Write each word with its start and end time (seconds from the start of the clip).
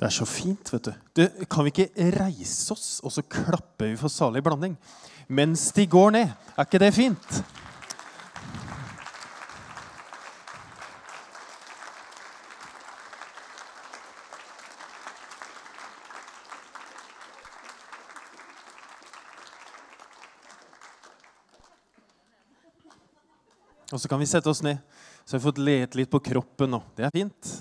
Det 0.00 0.06
er 0.06 0.12
så 0.16 0.24
fint, 0.24 0.70
vet 0.72 0.86
du. 0.86 0.92
Det, 1.12 1.24
kan 1.52 1.66
vi 1.66 1.74
ikke 1.74 2.12
reise 2.16 2.72
oss, 2.72 3.02
og 3.04 3.12
så 3.12 3.20
klapper 3.20 3.90
vi 3.90 3.98
for 4.00 4.08
salig 4.08 4.40
blanding? 4.40 4.78
Mens 5.28 5.66
de 5.76 5.84
går 5.86 6.14
ned. 6.16 6.30
Er 6.56 6.64
ikke 6.64 6.80
det 6.80 6.94
fint? 6.96 7.42
Og 23.92 24.00
så 24.00 24.08
kan 24.08 24.16
vi 24.16 24.24
sette 24.32 24.48
oss 24.48 24.62
ned. 24.64 24.80
Så 25.26 25.36
har 25.36 25.42
vi 25.42 25.50
fått 25.50 25.60
lete 25.60 26.00
litt 26.00 26.08
på 26.08 26.24
kroppen 26.24 26.72
nå. 26.72 26.86
Det 26.96 27.04
er 27.04 27.12
fint. 27.12 27.58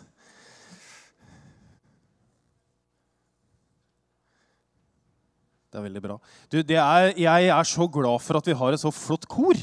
Det 5.79 5.86
er 5.86 5.93
veldig 5.93 6.01
bra. 6.04 6.15
Du, 6.51 6.57
er, 6.60 7.14
jeg 7.15 7.51
er 7.56 7.68
så 7.68 7.86
glad 7.88 8.19
for 8.19 8.36
at 8.36 8.47
vi 8.50 8.56
har 8.60 8.75
et 8.75 8.82
så 8.82 8.89
flott 8.92 9.24
kor 9.32 9.56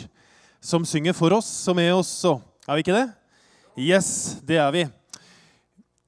som 0.65 0.87
synger 0.89 1.13
for 1.13 1.35
oss 1.37 1.51
og 1.69 1.77
med 1.77 1.91
oss. 1.93 2.13
Er 2.65 2.79
vi 2.79 2.85
ikke 2.87 2.95
det? 2.97 3.09
Yes, 3.77 4.09
det 4.49 4.57
er 4.57 4.73
vi. 4.73 4.87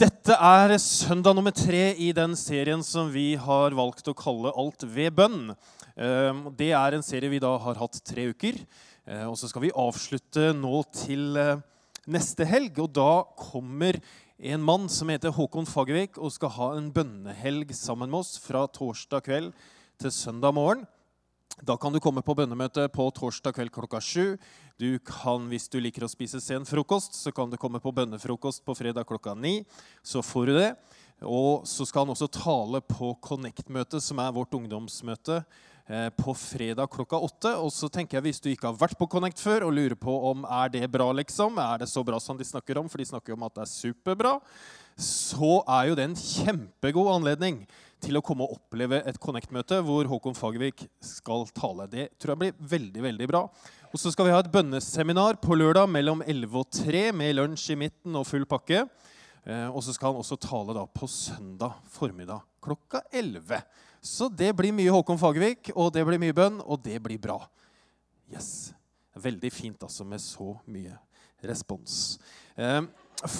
Dette 0.00 0.32
er 0.32 0.72
søndag 0.80 1.36
nummer 1.36 1.52
tre 1.52 1.90
i 2.00 2.08
den 2.16 2.32
serien 2.40 2.80
som 2.86 3.12
vi 3.12 3.34
har 3.36 3.76
valgt 3.76 4.08
å 4.08 4.16
kalle 4.16 4.54
Alt 4.56 4.88
ved 4.88 5.12
bønn. 5.20 5.52
Ehm, 6.00 6.46
det 6.56 6.72
er 6.72 6.96
en 6.96 7.04
serie 7.04 7.28
vi 7.28 7.44
da 7.44 7.52
har 7.60 7.76
hatt 7.84 8.00
tre 8.08 8.30
uker. 8.32 8.64
Eh, 9.04 9.26
og 9.28 9.36
så 9.36 9.52
skal 9.52 9.66
vi 9.66 9.76
avslutte 9.76 10.54
nå 10.56 10.86
til 11.04 11.36
eh, 11.36 11.58
neste 12.08 12.48
helg. 12.48 12.80
Og 12.80 12.94
da 12.96 13.26
kommer 13.36 14.00
en 14.38 14.64
mann 14.64 14.88
som 14.88 15.12
heter 15.12 15.36
Håkon 15.36 15.68
Fagervik 15.68 16.16
og 16.16 16.32
skal 16.32 16.56
ha 16.56 16.76
en 16.78 16.94
bønnehelg 16.94 17.76
sammen 17.76 18.08
med 18.08 18.22
oss 18.22 18.38
fra 18.40 18.64
torsdag 18.72 19.28
kveld 19.28 19.52
til 19.98 20.12
søndag 20.14 20.54
morgen. 20.54 20.84
Da 21.66 21.74
kan 21.74 21.90
du 21.90 21.98
komme 21.98 22.22
på 22.22 22.34
bønnemøte 22.38 22.84
på 22.94 23.08
torsdag 23.16 23.56
kveld 23.56 23.72
klokka 23.74 23.98
sju. 23.98 24.36
Du 24.78 24.98
kan, 25.02 25.48
Hvis 25.50 25.66
du 25.66 25.80
liker 25.80 26.06
å 26.06 26.10
spise 26.10 26.38
sen 26.40 26.62
frokost, 26.62 27.16
så 27.18 27.32
kan 27.34 27.50
du 27.50 27.56
komme 27.58 27.80
på 27.82 27.90
bønnefrokost 27.90 28.62
på 28.64 28.76
fredag 28.78 29.08
klokka 29.08 29.34
ni. 29.34 29.64
Så 30.06 30.22
får 30.22 30.46
du 30.46 30.52
det. 30.54 30.76
Og 31.26 31.66
så 31.66 31.82
skal 31.84 32.06
han 32.06 32.14
også 32.14 32.30
tale 32.30 32.80
på 32.80 33.10
Connect-møtet, 33.18 34.00
som 34.00 34.20
er 34.22 34.30
vårt 34.30 34.54
ungdomsmøte, 34.54 35.44
eh, 35.88 36.10
på 36.10 36.30
fredag 36.30 36.86
klokka 36.94 37.18
åtte. 37.18 37.58
Og 37.58 37.72
så 37.72 37.90
tenker 37.90 38.18
jeg, 38.18 38.22
Hvis 38.22 38.40
du 38.40 38.50
ikke 38.50 38.70
har 38.70 38.78
vært 38.78 38.96
på 38.96 39.10
Connect 39.10 39.40
før 39.40 39.66
og 39.66 39.74
lurer 39.74 39.98
på 39.98 40.30
om 40.30 40.44
er 40.44 40.68
det 40.68 40.92
bra, 40.92 41.10
liksom, 41.10 41.58
er 41.58 41.78
det 41.78 41.88
så 41.88 42.04
bra 42.04 42.20
som 42.20 42.38
de 42.38 42.44
snakker 42.44 42.78
om, 42.78 42.88
for 42.88 42.98
de 42.98 43.04
snakker 43.04 43.32
om 43.32 43.42
at 43.42 43.54
det 43.54 43.62
er 43.62 43.74
superbra, 43.74 44.40
så 44.96 45.64
er 45.66 45.88
jo 45.88 45.94
det 45.96 46.04
en 46.04 46.14
kjempegod 46.14 47.16
anledning 47.16 47.66
til 48.02 48.18
å 48.18 48.22
komme 48.24 48.46
og 48.46 48.56
oppleve 48.58 49.00
et 49.08 49.18
Connect-møte 49.22 49.80
hvor 49.86 50.08
Håkon 50.10 50.36
Fagervik 50.36 50.86
skal 51.04 51.46
tale. 51.56 51.88
Det 51.90 52.08
tror 52.18 52.34
jeg 52.34 52.40
blir 52.42 52.70
veldig 52.72 53.04
veldig 53.04 53.28
bra. 53.30 53.42
Og 53.88 54.00
Så 54.00 54.12
skal 54.12 54.28
vi 54.28 54.34
ha 54.34 54.40
et 54.42 54.52
bønneseminar 54.52 55.40
på 55.42 55.56
lørdag 55.56 55.88
mellom 55.90 56.22
11 56.26 56.58
og 56.60 56.70
3 56.74 57.08
med 57.16 57.36
lunsj 57.38 57.72
i 57.72 57.78
midten 57.80 58.18
og 58.20 58.26
full 58.28 58.46
pakke. 58.48 58.84
Eh, 59.48 59.68
og 59.68 59.80
så 59.84 59.94
skal 59.96 60.12
han 60.12 60.20
også 60.20 60.38
tale 60.42 60.76
da 60.76 60.84
på 60.86 61.08
søndag 61.08 61.78
formiddag 61.90 62.44
klokka 62.64 63.02
11. 63.12 63.62
Så 64.04 64.28
det 64.28 64.52
blir 64.56 64.74
mye 64.76 64.92
Håkon 64.92 65.18
Fagervik, 65.18 65.72
og 65.74 65.92
det 65.94 66.04
blir 66.06 66.20
mye 66.20 66.36
bønn, 66.36 66.60
og 66.62 66.82
det 66.84 67.00
blir 67.02 67.20
bra. 67.22 67.40
Yes. 68.30 68.72
Veldig 69.18 69.50
fint 69.50 69.82
altså 69.82 70.04
med 70.06 70.22
så 70.22 70.52
mye 70.70 70.94
respons. 71.42 72.18
Eh, 72.54 72.82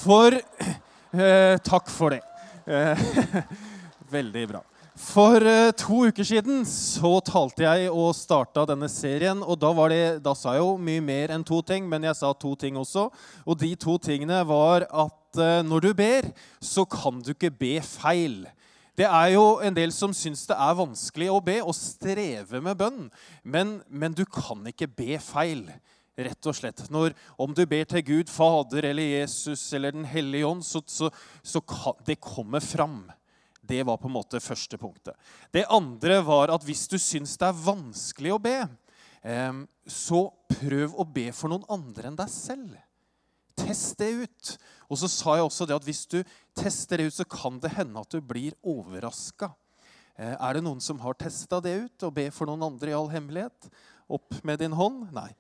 for 0.01 0.35
eh, 0.35 1.59
Takk 1.67 1.93
for 1.93 2.17
det. 2.17 2.25
Veldig 4.13 4.45
bra. 4.51 4.65
For 4.99 5.39
uh, 5.47 5.71
to 5.79 6.09
uker 6.11 6.27
siden 6.27 6.65
så 6.67 7.19
talte 7.23 7.63
jeg 7.63 7.91
og 7.93 8.11
starta 8.19 8.65
denne 8.67 8.89
serien. 8.91 9.45
og 9.45 9.61
da, 9.63 9.71
det, 9.93 10.03
da, 10.25 10.35
sa 10.35 10.57
jeg 10.57 10.65
jo 10.65 10.75
mye 10.83 11.05
mer 11.05 11.35
enn 11.37 11.47
to 11.47 11.61
ting, 11.63 11.87
men 11.87 12.09
jeg 12.09 12.19
sa 12.19 12.33
to 12.35 12.55
ting 12.59 12.77
også. 12.81 13.07
Og 13.47 13.59
de 13.61 13.75
to 13.79 13.95
tingene 14.03 14.41
var 14.49 14.89
at 14.91 15.39
uh, 15.39 15.61
når 15.63 15.87
du 15.87 15.91
ber, 15.95 16.31
så 16.59 16.83
kan 16.89 17.23
du 17.23 17.31
ikke 17.31 17.53
be 17.55 17.77
feil. 17.85 18.43
Det 18.99 19.07
er 19.07 19.37
jo 19.37 19.61
en 19.63 19.77
del 19.77 19.93
som 19.95 20.11
syns 20.17 20.49
det 20.51 20.57
er 20.59 20.81
vanskelig 20.81 21.29
å 21.31 21.43
be 21.47 21.61
og 21.63 21.77
streve 21.79 22.59
med 22.65 22.81
bønn. 22.81 23.05
Men, 23.47 23.77
men 23.87 24.17
du 24.19 24.25
kan 24.27 24.67
ikke 24.67 24.91
be 24.91 25.21
feil 25.23 25.69
rett 26.19 26.49
og 26.51 26.57
slett. 26.59 26.83
Når, 26.91 27.15
om 27.39 27.55
du 27.55 27.63
ber 27.71 27.87
til 27.87 28.03
Gud, 28.03 28.33
Fader 28.33 28.91
eller 28.91 29.13
Jesus 29.21 29.63
eller 29.77 29.95
Den 29.95 30.09
hellige 30.09 30.49
ånd, 30.49 30.67
så, 30.67 30.83
så, 30.91 31.13
så 31.47 31.63
kan, 31.63 31.95
det 32.07 32.19
kommer 32.19 32.65
fram. 32.65 33.05
Det 33.69 33.83
var 33.85 34.01
på 34.01 34.09
en 34.09 34.17
måte 34.17 34.41
første 34.41 34.79
punktet. 34.81 35.15
Det 35.53 35.67
andre 35.69 36.23
var 36.25 36.55
at 36.55 36.65
hvis 36.65 36.87
du 36.89 36.97
syns 36.97 37.37
det 37.39 37.51
er 37.51 37.63
vanskelig 37.65 38.33
å 38.35 38.43
be, 38.43 38.59
så 39.89 40.21
prøv 40.49 40.95
å 40.97 41.05
be 41.05 41.27
for 41.37 41.53
noen 41.53 41.67
andre 41.69 42.09
enn 42.09 42.17
deg 42.19 42.31
selv. 42.33 42.77
Test 43.59 43.99
det 44.01 44.11
ut. 44.25 44.53
Og 44.89 45.01
så 45.01 45.09
sa 45.11 45.37
jeg 45.37 45.47
også 45.49 45.67
det 45.69 45.77
at 45.77 45.87
hvis 45.87 46.05
du 46.09 46.21
tester 46.57 47.01
det 47.01 47.09
ut, 47.11 47.17
så 47.19 47.27
kan 47.29 47.59
det 47.61 47.75
hende 47.77 48.01
at 48.01 48.13
du 48.15 48.23
blir 48.25 48.57
overraska. 48.63 49.51
Eh, 50.19 50.35
er 50.35 50.57
det 50.57 50.65
noen 50.65 50.81
som 50.83 51.01
har 51.03 51.19
testa 51.19 51.61
det 51.63 51.75
ut, 51.85 52.07
og 52.07 52.15
be 52.17 52.29
for 52.35 52.49
noen 52.49 52.65
andre 52.71 52.93
i 52.93 52.97
all 52.97 53.11
hemmelighet? 53.13 53.69
Opp 54.09 54.41
med 54.47 54.63
din 54.63 54.75
hånd? 54.77 55.11
Nei. 55.15 55.31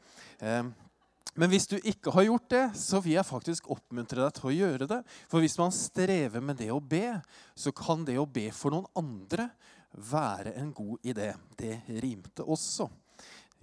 Men 1.38 1.52
hvis 1.52 1.68
du 1.70 1.76
ikke 1.78 2.10
har 2.16 2.26
gjort 2.26 2.48
det, 2.50 2.64
så 2.74 2.98
vil 3.02 3.14
jeg 3.14 3.28
faktisk 3.28 3.68
oppmuntre 3.70 4.24
deg 4.24 4.34
til 4.34 4.48
å 4.50 4.54
gjøre 4.56 4.88
det. 4.90 5.02
For 5.30 5.44
hvis 5.44 5.58
man 5.60 5.74
strever 5.74 6.42
med 6.42 6.58
det 6.58 6.72
å 6.74 6.80
be, 6.82 7.20
så 7.54 7.70
kan 7.70 8.02
det 8.08 8.18
å 8.18 8.26
be 8.26 8.48
for 8.54 8.74
noen 8.74 8.88
andre 8.98 9.46
være 9.94 10.56
en 10.58 10.72
god 10.74 11.06
idé. 11.06 11.30
Det 11.58 11.76
rimte 12.02 12.42
også. 12.42 12.88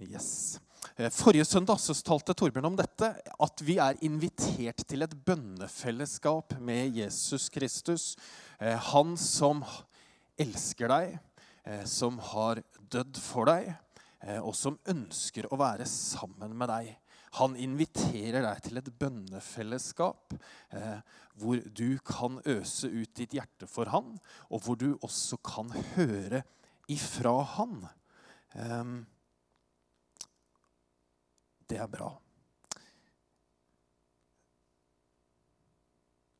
Yes. 0.00 0.58
Eh, 0.96 1.10
forrige 1.12 1.44
søndag 1.44 1.80
så 1.80 1.94
talte 2.04 2.34
Torbjørn 2.36 2.70
om 2.70 2.76
dette, 2.78 3.10
at 3.12 3.62
vi 3.64 3.78
er 3.82 4.00
invitert 4.04 4.80
til 4.88 5.04
et 5.04 5.14
bønnefellesskap 5.26 6.56
med 6.64 6.96
Jesus 6.96 7.50
Kristus. 7.52 8.14
Eh, 8.60 8.76
han 8.92 9.16
som 9.20 9.64
elsker 10.40 10.92
deg, 10.92 11.18
eh, 11.64 11.84
som 11.84 12.16
har 12.32 12.62
dødd 12.80 13.20
for 13.20 13.52
deg, 13.52 13.74
og 14.42 14.56
som 14.58 14.78
ønsker 14.90 15.46
å 15.52 15.58
være 15.60 15.84
sammen 15.86 16.54
med 16.56 16.70
deg. 16.72 16.88
Han 17.36 17.56
inviterer 17.60 18.44
deg 18.44 18.60
til 18.64 18.80
et 18.80 18.92
bønnefellesskap 19.00 20.36
eh, 20.72 21.00
hvor 21.36 21.60
du 21.68 21.98
kan 22.06 22.38
øse 22.48 22.88
ut 22.88 23.12
ditt 23.18 23.36
hjerte 23.36 23.68
for 23.68 23.90
han, 23.92 24.14
og 24.48 24.64
hvor 24.64 24.78
du 24.80 24.94
også 25.04 25.36
kan 25.44 25.72
høre 25.96 26.42
ifra 26.92 27.34
han. 27.56 27.82
Eh, 28.56 28.94
det 31.68 31.82
er 31.82 31.90
bra. 31.90 32.14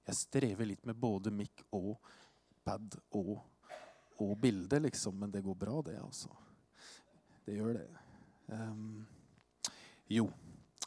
Jeg 0.06 0.18
strever 0.20 0.68
litt 0.70 0.86
med 0.86 0.98
både 1.02 1.32
mic 1.34 1.64
og 1.74 1.96
pad 2.66 2.94
og, 3.18 3.34
og 4.22 4.34
bilde, 4.38 4.78
liksom, 4.84 5.18
men 5.18 5.32
det 5.34 5.42
går 5.42 5.58
bra, 5.58 5.80
det, 5.86 5.98
altså. 5.98 6.30
Det 7.46 7.58
gjør 7.58 7.76
det. 7.80 7.86
Um, 8.50 9.02
jo. 10.10 10.28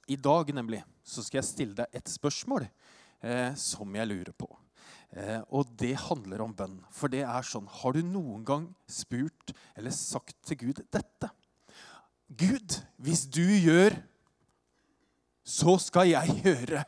I 0.10 0.18
dag 0.18 0.50
nemlig, 0.56 0.82
så 1.06 1.22
skal 1.26 1.42
jeg 1.42 1.50
stille 1.50 1.78
deg 1.78 2.00
et 2.00 2.10
spørsmål 2.10 2.66
eh, 2.66 3.54
som 3.60 3.94
jeg 3.96 4.10
lurer 4.10 4.34
på. 4.34 4.50
Eh, 5.14 5.42
og 5.54 5.70
det 5.78 5.96
handler 6.08 6.42
om 6.46 6.54
bønn. 6.54 6.80
For 6.94 7.12
det 7.12 7.24
er 7.26 7.46
sånn 7.46 7.70
Har 7.82 7.94
du 7.94 8.02
noen 8.06 8.44
gang 8.46 8.68
spurt 8.90 9.54
eller 9.78 9.94
sagt 9.94 10.38
til 10.46 10.60
Gud 10.66 10.84
dette? 10.94 11.30
Gud, 12.30 12.78
hvis 13.02 13.26
du 13.26 13.46
gjør, 13.46 13.96
så 15.46 15.78
skal 15.82 16.12
jeg 16.12 16.42
gjøre 16.44 16.84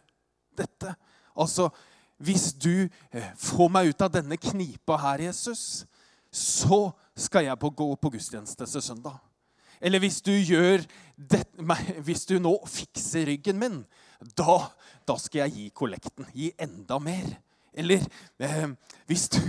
dette. 0.57 0.93
Altså, 1.33 1.71
hvis 2.21 2.51
du 2.53 2.85
eh, 2.85 3.31
får 3.37 3.73
meg 3.73 3.89
ut 3.89 4.05
av 4.05 4.13
denne 4.13 4.37
knipa 4.37 4.99
her, 5.01 5.25
Jesus, 5.29 5.83
så 6.29 6.91
skal 7.17 7.47
jeg 7.47 7.59
på, 7.59 7.73
gå 7.73 7.89
på 7.97 8.13
gudstjeneste 8.13 8.67
søndag. 8.69 9.17
Eller 9.81 10.01
hvis 10.03 10.21
du 10.21 10.31
gjør 10.31 10.83
det, 11.17 11.43
hvis 12.05 12.27
du 12.29 12.37
nå 12.41 12.53
fikser 12.69 13.27
ryggen 13.29 13.59
min, 13.61 13.79
da, 14.37 14.57
da 15.07 15.17
skal 15.17 15.45
jeg 15.45 15.55
gi 15.55 15.69
kollekten. 15.73 16.27
Gi 16.37 16.51
enda 16.61 16.99
mer. 17.01 17.31
Eller 17.73 18.03
eh, 18.43 18.67
hvis, 19.09 19.27
du, 19.31 19.39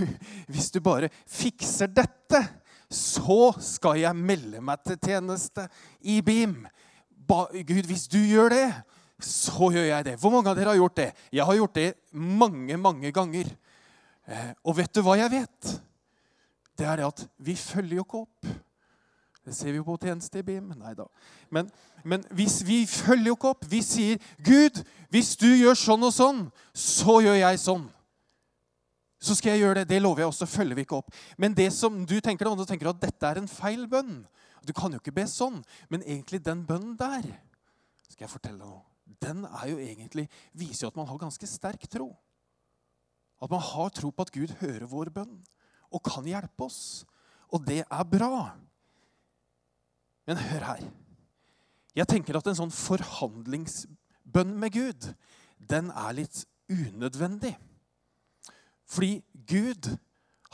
hvis 0.51 0.71
du 0.73 0.79
bare 0.83 1.11
fikser 1.29 1.91
dette, 1.93 2.41
så 2.93 3.51
skal 3.63 4.01
jeg 4.03 4.17
melde 4.17 4.61
meg 4.63 4.81
til 4.85 4.99
tjeneste 5.01 5.67
i 6.01 6.19
BIM. 6.25 6.63
Ba, 7.09 7.45
Gud, 7.53 7.85
hvis 7.89 8.07
du 8.11 8.19
gjør 8.21 8.53
det, 8.53 8.67
så 9.23 9.69
gjør 9.73 9.87
jeg 9.87 10.07
det. 10.09 10.17
Hvor 10.19 10.33
mange 10.33 10.51
av 10.51 10.57
dere 10.57 10.73
har 10.73 10.81
gjort 10.81 10.99
det? 10.99 11.09
Jeg 11.31 11.47
har 11.47 11.57
gjort 11.57 11.77
det 11.77 11.89
mange, 12.11 12.77
mange 12.77 13.13
ganger. 13.15 13.49
Eh, 14.27 14.51
og 14.63 14.77
vet 14.79 14.93
du 14.93 15.03
hva 15.05 15.17
jeg 15.19 15.31
vet? 15.33 15.73
Det 16.73 16.87
er 16.89 16.99
det 16.99 17.09
at 17.09 17.25
vi 17.43 17.55
følger 17.59 17.99
jo 17.99 18.05
ikke 18.07 18.23
opp. 18.25 18.53
Det 19.43 19.55
ser 19.55 19.73
vi 19.73 19.79
jo 19.81 19.87
på 19.87 19.97
tjeneste 19.99 20.39
i 20.39 20.45
BIM. 20.45 20.69
Nei 20.79 20.93
da. 20.95 21.05
Men, 21.51 21.67
men 22.03 22.23
hvis 22.31 22.61
vi 22.67 22.85
følger 22.87 23.31
jo 23.31 23.35
ikke 23.35 23.51
opp. 23.51 23.65
Vi 23.69 23.81
sier, 23.83 24.21
'Gud, 24.39 24.79
hvis 25.11 25.35
du 25.35 25.49
gjør 25.51 25.75
sånn 25.75 26.07
og 26.07 26.13
sånn, 26.15 26.45
så 26.73 27.19
gjør 27.25 27.41
jeg 27.41 27.59
sånn.' 27.59 27.89
så 29.23 29.35
skal 29.39 29.53
jeg 29.53 29.63
gjøre 29.63 29.81
det. 29.81 29.89
Det 29.93 30.01
lover 30.03 30.23
jeg, 30.23 30.31
også. 30.33 30.45
følger 30.51 30.75
vi 30.75 30.83
ikke 30.83 30.99
opp. 30.99 31.13
Men 31.39 31.55
det 31.55 31.69
som 31.73 32.01
du 32.05 32.17
tenker 32.19 32.49
du 32.49 32.65
tenker 32.67 32.91
at 32.91 32.99
dette 33.01 33.29
er 33.29 33.39
en 33.39 33.47
feil 33.47 33.85
bønn. 33.87 34.25
Du 34.67 34.73
kan 34.75 34.91
jo 34.91 34.99
ikke 34.99 35.15
be 35.15 35.23
sånn. 35.27 35.61
Men 35.89 36.03
egentlig 36.03 36.43
den 36.43 36.65
bønnen 36.67 36.97
der 36.99 37.23
skal 38.09 38.25
jeg 38.27 38.33
fortelle 38.33 38.59
deg 38.59 38.67
noe. 38.67 38.83
Den 39.23 39.45
er 39.47 39.69
jo 39.71 39.79
egentlig, 39.79 40.27
viser 40.51 40.85
jo 40.85 40.91
at 40.91 40.99
man 40.99 41.07
har 41.07 41.21
ganske 41.21 41.47
sterk 41.47 41.87
tro. 41.87 42.09
At 43.43 43.51
man 43.51 43.63
har 43.63 43.91
tro 43.95 44.11
på 44.11 44.25
at 44.25 44.31
Gud 44.35 44.51
hører 44.59 44.87
vår 44.91 45.11
bønn 45.15 45.39
og 45.93 46.03
kan 46.03 46.27
hjelpe 46.27 46.67
oss. 46.67 47.05
Og 47.53 47.63
det 47.67 47.83
er 47.83 48.03
bra. 48.09 48.53
Men 50.27 50.39
hør 50.39 50.67
her. 50.71 50.83
Jeg 51.93 52.09
tenker 52.09 52.37
at 52.39 52.47
en 52.49 52.57
sånn 52.57 52.73
forhandlingsbønn 52.73 54.55
med 54.59 54.73
Gud, 54.73 55.09
den 55.59 55.91
er 55.91 56.15
litt 56.17 56.43
unødvendig. 56.71 57.53
Fordi 58.89 59.21
Gud, 59.49 59.91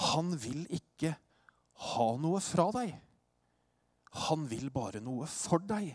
han 0.10 0.33
vil 0.42 0.66
ikke 0.75 1.13
ha 1.89 2.10
noe 2.19 2.42
fra 2.44 2.69
deg. 2.75 2.94
Han 4.30 4.45
vil 4.50 4.69
bare 4.74 5.01
noe 5.04 5.27
for 5.30 5.63
deg. 5.63 5.94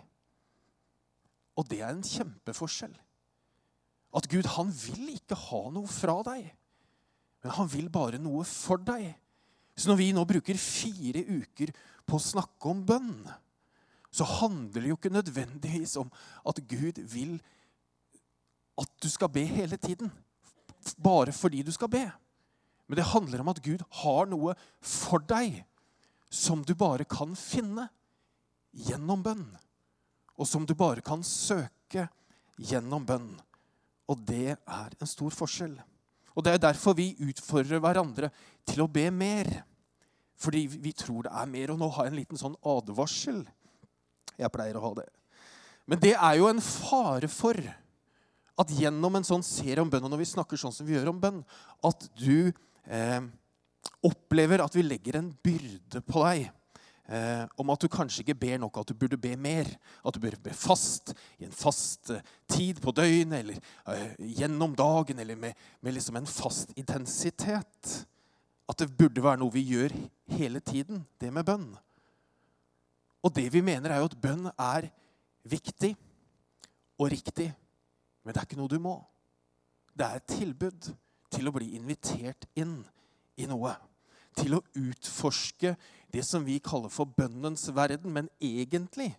Og 1.58 1.66
det 1.70 1.82
er 1.82 1.92
en 1.92 2.04
kjempeforskjell. 2.06 2.94
At 4.14 4.28
Gud, 4.30 4.46
han 4.54 4.70
vil 4.70 5.16
ikke 5.16 5.38
ha 5.48 5.62
noe 5.74 5.90
fra 5.90 6.20
deg, 6.26 6.46
men 7.42 7.54
han 7.56 7.68
vil 7.70 7.90
bare 7.92 8.20
noe 8.22 8.44
for 8.46 8.80
deg. 8.80 9.10
Så 9.74 9.90
når 9.90 9.98
vi 9.98 10.12
nå 10.14 10.22
bruker 10.28 10.60
fire 10.60 11.24
uker 11.26 11.72
på 12.06 12.16
å 12.16 12.22
snakke 12.22 12.70
om 12.70 12.84
bønn, 12.86 13.16
så 14.14 14.26
handler 14.28 14.80
det 14.80 14.90
jo 14.92 14.96
ikke 14.98 15.10
nødvendigvis 15.10 15.96
om 15.98 16.10
at 16.46 16.60
Gud 16.70 17.00
vil 17.10 17.38
at 18.78 18.90
du 19.02 19.08
skal 19.10 19.30
be 19.30 19.42
hele 19.46 19.76
tiden. 19.76 20.12
Bare 21.02 21.32
fordi 21.32 21.62
du 21.62 21.72
skal 21.74 21.90
be. 21.90 22.04
Men 22.86 22.96
det 22.96 23.10
handler 23.10 23.40
om 23.40 23.50
at 23.50 23.62
Gud 23.62 23.82
har 24.02 24.26
noe 24.30 24.54
for 24.82 25.22
deg 25.22 25.62
som 26.30 26.62
du 26.66 26.74
bare 26.78 27.06
kan 27.06 27.34
finne 27.38 27.88
gjennom 28.74 29.22
bønn. 29.22 29.46
Og 30.38 30.46
som 30.50 30.66
du 30.66 30.74
bare 30.74 31.02
kan 31.02 31.22
søke 31.26 32.08
gjennom 32.58 33.06
bønn. 33.06 33.32
Og 34.10 34.20
det 34.26 34.56
er 34.58 34.94
en 34.98 35.10
stor 35.10 35.34
forskjell. 35.34 35.76
Og 36.34 36.44
Det 36.44 36.52
er 36.52 36.58
derfor 36.58 36.96
vi 36.98 37.14
utfordrer 37.22 37.78
hverandre 37.78 38.30
til 38.66 38.82
å 38.82 38.90
be 38.90 39.06
mer. 39.10 39.62
Fordi 40.34 40.66
vi 40.66 40.92
tror 40.92 41.22
det 41.26 41.32
er 41.32 41.46
mer. 41.46 41.70
Og 41.70 41.78
nå 41.78 41.88
har 41.94 42.06
jeg 42.06 42.12
en 42.12 42.18
liten 42.18 42.40
sånn 42.40 42.58
advarsel. 42.66 43.44
Jeg 44.40 44.52
pleier 44.54 44.76
å 44.78 44.84
ha 44.84 44.92
det. 45.00 45.08
Men 45.88 46.00
det 46.00 46.14
er 46.16 46.38
jo 46.40 46.48
en 46.48 46.62
fare 46.64 47.28
for 47.28 47.58
at 48.60 48.72
gjennom 48.72 49.18
en 49.18 49.26
sånn 49.26 49.42
serie 49.44 49.82
om 49.82 49.90
bønn, 49.90 50.04
og 50.06 50.12
når 50.12 50.22
vi 50.22 50.32
snakker 50.32 50.60
sånn 50.60 50.74
som 50.74 50.86
vi 50.86 50.94
gjør 50.94 51.10
om 51.12 51.20
bønn, 51.20 51.40
at 51.84 52.06
du 52.16 52.52
eh, 52.86 53.22
opplever 54.04 54.62
at 54.62 54.76
vi 54.76 54.84
legger 54.86 55.18
en 55.18 55.32
byrde 55.44 56.02
på 56.06 56.22
deg 56.24 56.46
eh, 57.10 57.44
om 57.60 57.72
at 57.74 57.82
du 57.82 57.90
kanskje 57.92 58.22
ikke 58.24 58.38
ber 58.44 58.60
nok, 58.62 58.78
at 58.80 58.90
du 58.90 58.98
burde 58.98 59.18
be 59.20 59.34
mer. 59.36 59.68
At 60.04 60.16
du 60.16 60.22
burde 60.22 60.40
be 60.44 60.54
fast 60.56 61.14
i 61.38 61.48
en 61.48 61.54
fast 61.54 62.12
eh, 62.14 62.24
tid 62.50 62.80
på 62.84 62.94
døgnet 62.94 63.40
eller 63.42 63.58
eh, 63.90 64.14
gjennom 64.40 64.76
dagen 64.78 65.20
eller 65.20 65.38
med, 65.40 65.58
med 65.80 65.96
liksom 65.96 66.20
en 66.20 66.30
fast 66.30 66.74
intensitet. 66.78 67.94
At 68.70 68.80
det 68.80 68.94
burde 68.96 69.24
være 69.24 69.42
noe 69.42 69.52
vi 69.52 69.66
gjør 69.74 69.92
hele 70.38 70.62
tiden, 70.64 71.04
det 71.20 71.32
med 71.34 71.44
bønn. 71.44 71.74
Og 73.24 73.32
det 73.32 73.46
vi 73.52 73.62
mener, 73.64 73.90
er 73.90 74.02
jo 74.02 74.10
at 74.10 74.20
bønn 74.20 74.50
er 74.52 74.90
viktig 75.48 75.94
og 77.00 77.10
riktig, 77.12 77.48
men 78.24 78.32
det 78.34 78.40
er 78.40 78.48
ikke 78.48 78.60
noe 78.60 78.72
du 78.72 78.78
må. 78.82 78.98
Det 79.94 80.06
er 80.06 80.20
et 80.20 80.36
tilbud 80.36 80.90
til 81.32 81.48
å 81.48 81.54
bli 81.54 81.74
invitert 81.78 82.46
inn 82.58 82.78
i 83.40 83.48
noe. 83.50 83.74
Til 84.34 84.56
å 84.56 84.64
utforske 84.76 85.74
det 86.12 86.24
som 86.26 86.44
vi 86.46 86.58
kaller 86.62 86.90
for 86.90 87.06
bønnens 87.06 87.68
verden. 87.74 88.10
Men 88.14 88.30
egentlig 88.42 89.12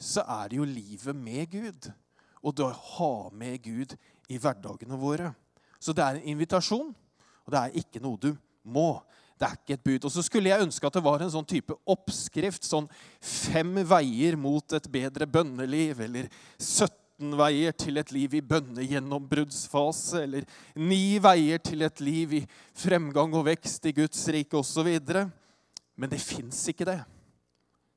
så 0.00 0.24
er 0.24 0.48
det 0.48 0.60
jo 0.60 0.68
livet 0.68 1.16
med 1.16 1.50
Gud. 1.52 1.90
Og 2.42 2.56
det 2.56 2.64
å 2.66 2.72
ha 2.96 3.12
med 3.36 3.60
Gud 3.64 3.96
i 4.32 4.38
hverdagene 4.40 4.98
våre. 4.98 5.32
Så 5.82 5.94
det 5.94 6.04
er 6.04 6.18
en 6.18 6.30
invitasjon, 6.32 6.94
og 7.44 7.52
det 7.52 7.60
er 7.60 7.78
ikke 7.82 8.00
noe 8.02 8.20
du 8.22 8.32
må. 8.62 9.02
Det 9.38 9.48
er 9.48 9.58
ikke 9.58 9.76
et 9.78 9.84
bud. 9.84 10.08
Og 10.08 10.14
så 10.14 10.24
skulle 10.24 10.52
jeg 10.52 10.64
ønske 10.64 10.86
at 10.86 10.96
det 10.98 11.04
var 11.04 11.22
en 11.22 11.32
sånn 11.32 11.48
type 11.48 11.76
oppskrift. 11.90 12.66
Sånn 12.68 12.88
fem 13.20 13.78
veier 13.88 14.38
mot 14.40 14.76
et 14.76 14.90
bedre 14.92 15.28
bønneliv, 15.30 16.02
eller 16.06 16.28
17 16.58 17.02
17 17.22 17.38
veier 17.38 17.72
til 17.76 18.00
et 18.00 18.12
liv 18.12 18.34
i 18.34 18.42
bønnegjennombruddsfase, 18.42 20.22
eller 20.24 20.44
ni 20.76 21.18
veier 21.22 21.58
til 21.62 21.82
et 21.82 22.00
liv 22.00 22.34
i 22.40 22.42
fremgang 22.74 23.32
og 23.34 23.46
vekst 23.46 23.86
i 23.86 23.94
Guds 23.94 24.26
rike 24.28 24.58
osv. 24.58 24.90
Men 25.94 26.10
det 26.10 26.20
fins 26.20 26.64
ikke. 26.68 26.84
Det 26.84 26.98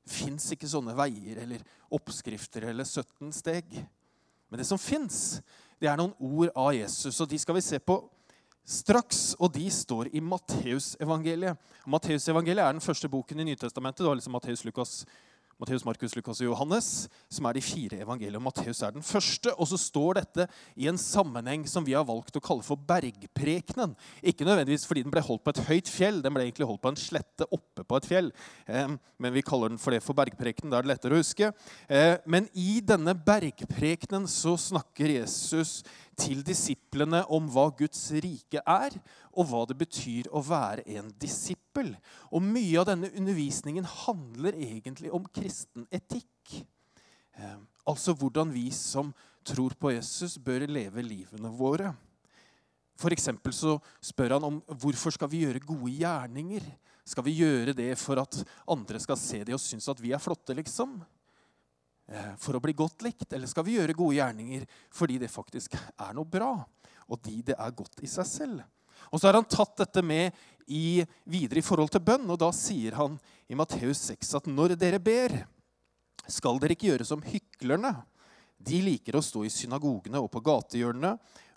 fins 0.06 0.52
ikke 0.52 0.70
sånne 0.70 0.94
veier 0.96 1.42
eller 1.42 1.64
oppskrifter 1.90 2.68
eller 2.70 2.84
17 2.84 3.32
steg. 3.34 3.64
Men 4.48 4.60
det 4.60 4.68
som 4.68 4.78
fins, 4.78 5.40
det 5.80 5.90
er 5.90 5.98
noen 5.98 6.14
ord 6.20 6.52
av 6.54 6.74
Jesus, 6.76 7.18
og 7.20 7.28
de 7.28 7.38
skal 7.38 7.58
vi 7.58 7.64
se 7.66 7.80
på 7.82 7.98
straks. 8.66 9.34
Og 9.38 9.54
de 9.54 9.68
står 9.72 10.10
i 10.12 10.22
Matteusevangeliet. 10.24 11.56
Matteusevangeliet 11.86 12.66
er 12.66 12.76
den 12.76 12.84
første 12.84 13.10
boken 13.10 13.40
i 13.40 13.48
Nytestamentet. 13.52 14.04
Du 14.04 14.10
har 14.10 14.18
liksom 14.18 14.34
Matteus, 14.36 14.64
Lukas, 14.66 14.98
Matteus, 15.56 15.86
Markus, 15.88 16.12
Lukas 16.12 16.40
og 16.42 16.50
Johannes, 16.50 16.86
som 17.32 17.46
er 17.48 17.56
de 17.56 17.62
fire 17.64 18.02
evangeliene. 18.04 18.42
Matteus 18.44 18.82
er 18.84 18.92
den 18.92 19.04
første. 19.06 19.54
Og 19.56 19.70
så 19.70 19.78
står 19.80 20.18
dette 20.18 20.44
i 20.76 20.84
en 20.90 20.98
sammenheng 21.00 21.64
som 21.70 21.86
vi 21.86 21.94
har 21.96 22.04
valgt 22.04 22.36
å 22.36 22.42
kalle 22.44 22.66
for 22.66 22.76
bergprekenen. 22.76 23.94
Ikke 24.20 24.44
nødvendigvis 24.44 24.84
fordi 24.84 25.06
den 25.06 25.14
ble 25.14 25.22
holdt 25.24 25.46
på 25.46 25.54
et 25.54 25.62
høyt 25.70 25.88
fjell, 25.88 26.20
den 26.20 26.36
ble 26.36 26.44
egentlig 26.44 26.68
holdt 26.68 26.82
på 26.84 26.92
en 26.92 27.00
slette 27.00 27.48
oppe 27.48 27.86
på 27.88 27.96
et 27.96 28.08
fjell. 28.10 28.28
Men 28.68 29.32
vi 29.32 29.44
kaller 29.48 29.72
den 29.72 29.80
for 29.80 29.96
det 29.96 30.02
for 30.04 30.18
bergprekenen. 30.18 30.74
Da 30.74 30.82
er 30.82 30.84
det 30.84 30.92
lettere 30.92 31.16
å 31.16 31.22
huske. 31.22 31.48
Eh, 31.88 32.18
men 32.28 32.50
i 32.52 32.82
denne 32.84 33.16
bergprekenen 33.16 34.28
så 34.28 34.58
snakker 34.60 35.14
Jesus 35.22 35.78
til 36.16 36.42
disiplene 36.46 37.22
om 37.32 37.48
hva 37.52 37.68
Guds 37.76 38.08
rike 38.24 38.62
er, 38.62 38.96
og 39.36 39.50
hva 39.50 39.62
det 39.68 39.76
betyr 39.80 40.30
å 40.32 40.42
være 40.44 40.86
en 40.96 41.10
disippel. 41.20 41.92
Og 42.32 42.44
mye 42.44 42.80
av 42.80 42.88
denne 42.90 43.12
undervisningen 43.12 43.86
handler 44.06 44.56
egentlig 44.56 45.12
om 45.14 45.28
kristen 45.28 45.86
etikk. 45.94 46.62
Eh, 47.36 47.58
altså 47.86 48.16
hvordan 48.16 48.52
vi 48.54 48.70
som 48.74 49.12
tror 49.46 49.76
på 49.78 49.92
Jesus, 49.94 50.38
bør 50.42 50.66
leve 50.66 51.04
livene 51.04 51.52
våre. 51.54 51.92
For 52.96 53.12
så 53.52 53.76
spør 54.00 54.38
han 54.38 54.46
om 54.48 54.62
hvorfor 54.80 55.12
skal 55.12 55.28
vi 55.28 55.44
gjøre 55.44 55.60
gode 55.60 55.92
gjerninger. 55.92 56.64
Skal 57.06 57.26
vi 57.28 57.36
gjøre 57.38 57.76
det 57.76 57.92
for 58.00 58.18
at 58.18 58.40
andre 58.66 58.98
skal 58.98 59.18
se 59.20 59.44
det 59.44 59.54
og 59.54 59.62
synes 59.62 59.86
at 59.92 60.00
vi 60.02 60.14
er 60.16 60.22
flotte, 60.22 60.56
liksom? 60.56 60.96
Eh, 62.06 62.32
for 62.38 62.54
å 62.54 62.62
bli 62.62 62.74
godt 62.76 63.02
likt? 63.06 63.32
Eller 63.34 63.50
skal 63.50 63.66
vi 63.66 63.76
gjøre 63.76 63.96
gode 63.96 64.18
gjerninger 64.20 64.66
fordi 64.94 65.18
det 65.22 65.32
faktisk 65.32 65.74
er 65.74 66.14
noe 66.14 66.28
bra, 66.30 66.52
og 67.10 67.22
de 67.24 67.40
det 67.50 67.56
er 67.58 67.76
godt 67.76 68.02
i 68.06 68.10
seg 68.10 68.28
selv? 68.30 68.64
Og 69.10 69.20
så 69.20 69.28
har 69.28 69.38
han 69.38 69.48
tatt 69.48 69.76
dette 69.82 70.02
med 70.02 70.34
i, 70.66 71.02
videre 71.28 71.60
i 71.60 71.66
forhold 71.66 71.92
til 71.94 72.02
bønn, 72.06 72.26
og 72.30 72.38
da 72.40 72.50
sier 72.54 72.96
han 72.98 73.18
i 73.46 73.58
Matteus 73.58 74.06
6 74.08 74.34
at 74.40 74.48
når 74.50 74.74
dere 74.78 75.02
ber, 75.02 75.34
skal 76.26 76.58
dere 76.58 76.74
ikke 76.74 76.88
gjøre 76.90 77.06
som 77.06 77.22
hyklerne. 77.22 77.92
De 78.56 78.80
liker 78.82 79.18
å 79.18 79.22
stå 79.22 79.44
i 79.46 79.52
synagogene 79.52 80.18
og 80.22 80.30
på 80.32 80.42
gatehjørnene 80.46 81.12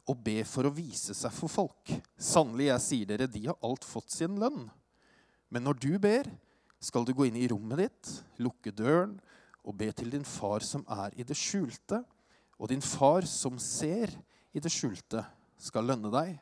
og 0.09 0.21
be 0.25 0.43
for 0.45 0.67
å 0.67 0.73
vise 0.73 1.15
seg 1.17 1.33
for 1.33 1.49
folk. 1.49 1.93
Sannelig, 2.17 2.67
jeg 2.69 2.85
sier 2.85 3.09
dere, 3.09 3.29
de 3.29 3.47
har 3.47 3.57
alt 3.65 3.85
fått 3.87 4.13
sin 4.13 4.37
lønn. 4.41 4.67
Men 5.49 5.65
når 5.65 5.79
du 5.81 5.91
ber, 6.01 6.29
skal 6.81 7.05
du 7.05 7.15
gå 7.17 7.27
inn 7.29 7.39
i 7.39 7.47
rommet 7.49 7.81
ditt, 7.81 8.11
lukke 8.41 8.73
døren 8.75 9.17
og 9.63 9.75
be 9.77 9.89
til 9.95 10.11
din 10.13 10.25
far 10.25 10.63
som 10.65 10.85
er 10.89 11.15
i 11.19 11.25
det 11.27 11.37
skjulte. 11.37 12.01
Og 12.59 12.71
din 12.71 12.83
far 12.83 13.27
som 13.29 13.59
ser 13.61 14.11
i 14.53 14.61
det 14.61 14.71
skjulte, 14.73 15.23
skal 15.59 15.87
lønne 15.87 16.11
deg. 16.11 16.37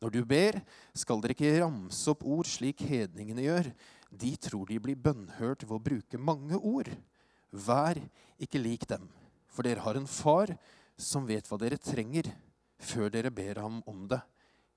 Når 0.00 0.12
du 0.14 0.20
ber, 0.24 0.56
skal 0.96 1.20
dere 1.20 1.34
ikke 1.36 1.58
ramse 1.60 2.08
opp 2.10 2.22
ord 2.24 2.48
slik 2.48 2.82
hedningene 2.88 3.44
gjør. 3.44 3.70
De 4.10 4.32
tror 4.40 4.68
de 4.70 4.78
blir 4.82 4.98
bønnhørt 4.98 5.66
ved 5.66 5.76
å 5.76 5.82
bruke 5.90 6.20
mange 6.20 6.56
ord. 6.56 6.88
Vær 7.52 7.98
ikke 8.40 8.62
lik 8.62 8.86
dem, 8.88 9.08
for 9.50 9.66
dere 9.66 9.84
har 9.84 9.98
en 9.98 10.08
far 10.08 10.54
som 11.00 11.26
vet 11.28 11.46
hva 11.50 11.58
dere 11.60 11.80
trenger, 11.80 12.30
før 12.80 13.12
dere 13.12 13.32
ber 13.34 13.60
ham 13.60 13.80
om 13.90 14.06
det. 14.08 14.20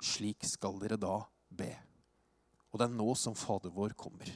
Slik 0.04 0.44
skal 0.48 0.80
dere 0.82 1.00
da 1.00 1.22
be. 1.48 1.72
Og 2.74 2.82
det 2.82 2.90
er 2.90 2.98
nå 2.98 3.14
som 3.16 3.38
Fader 3.38 3.72
vår 3.72 3.94
kommer. 3.96 4.28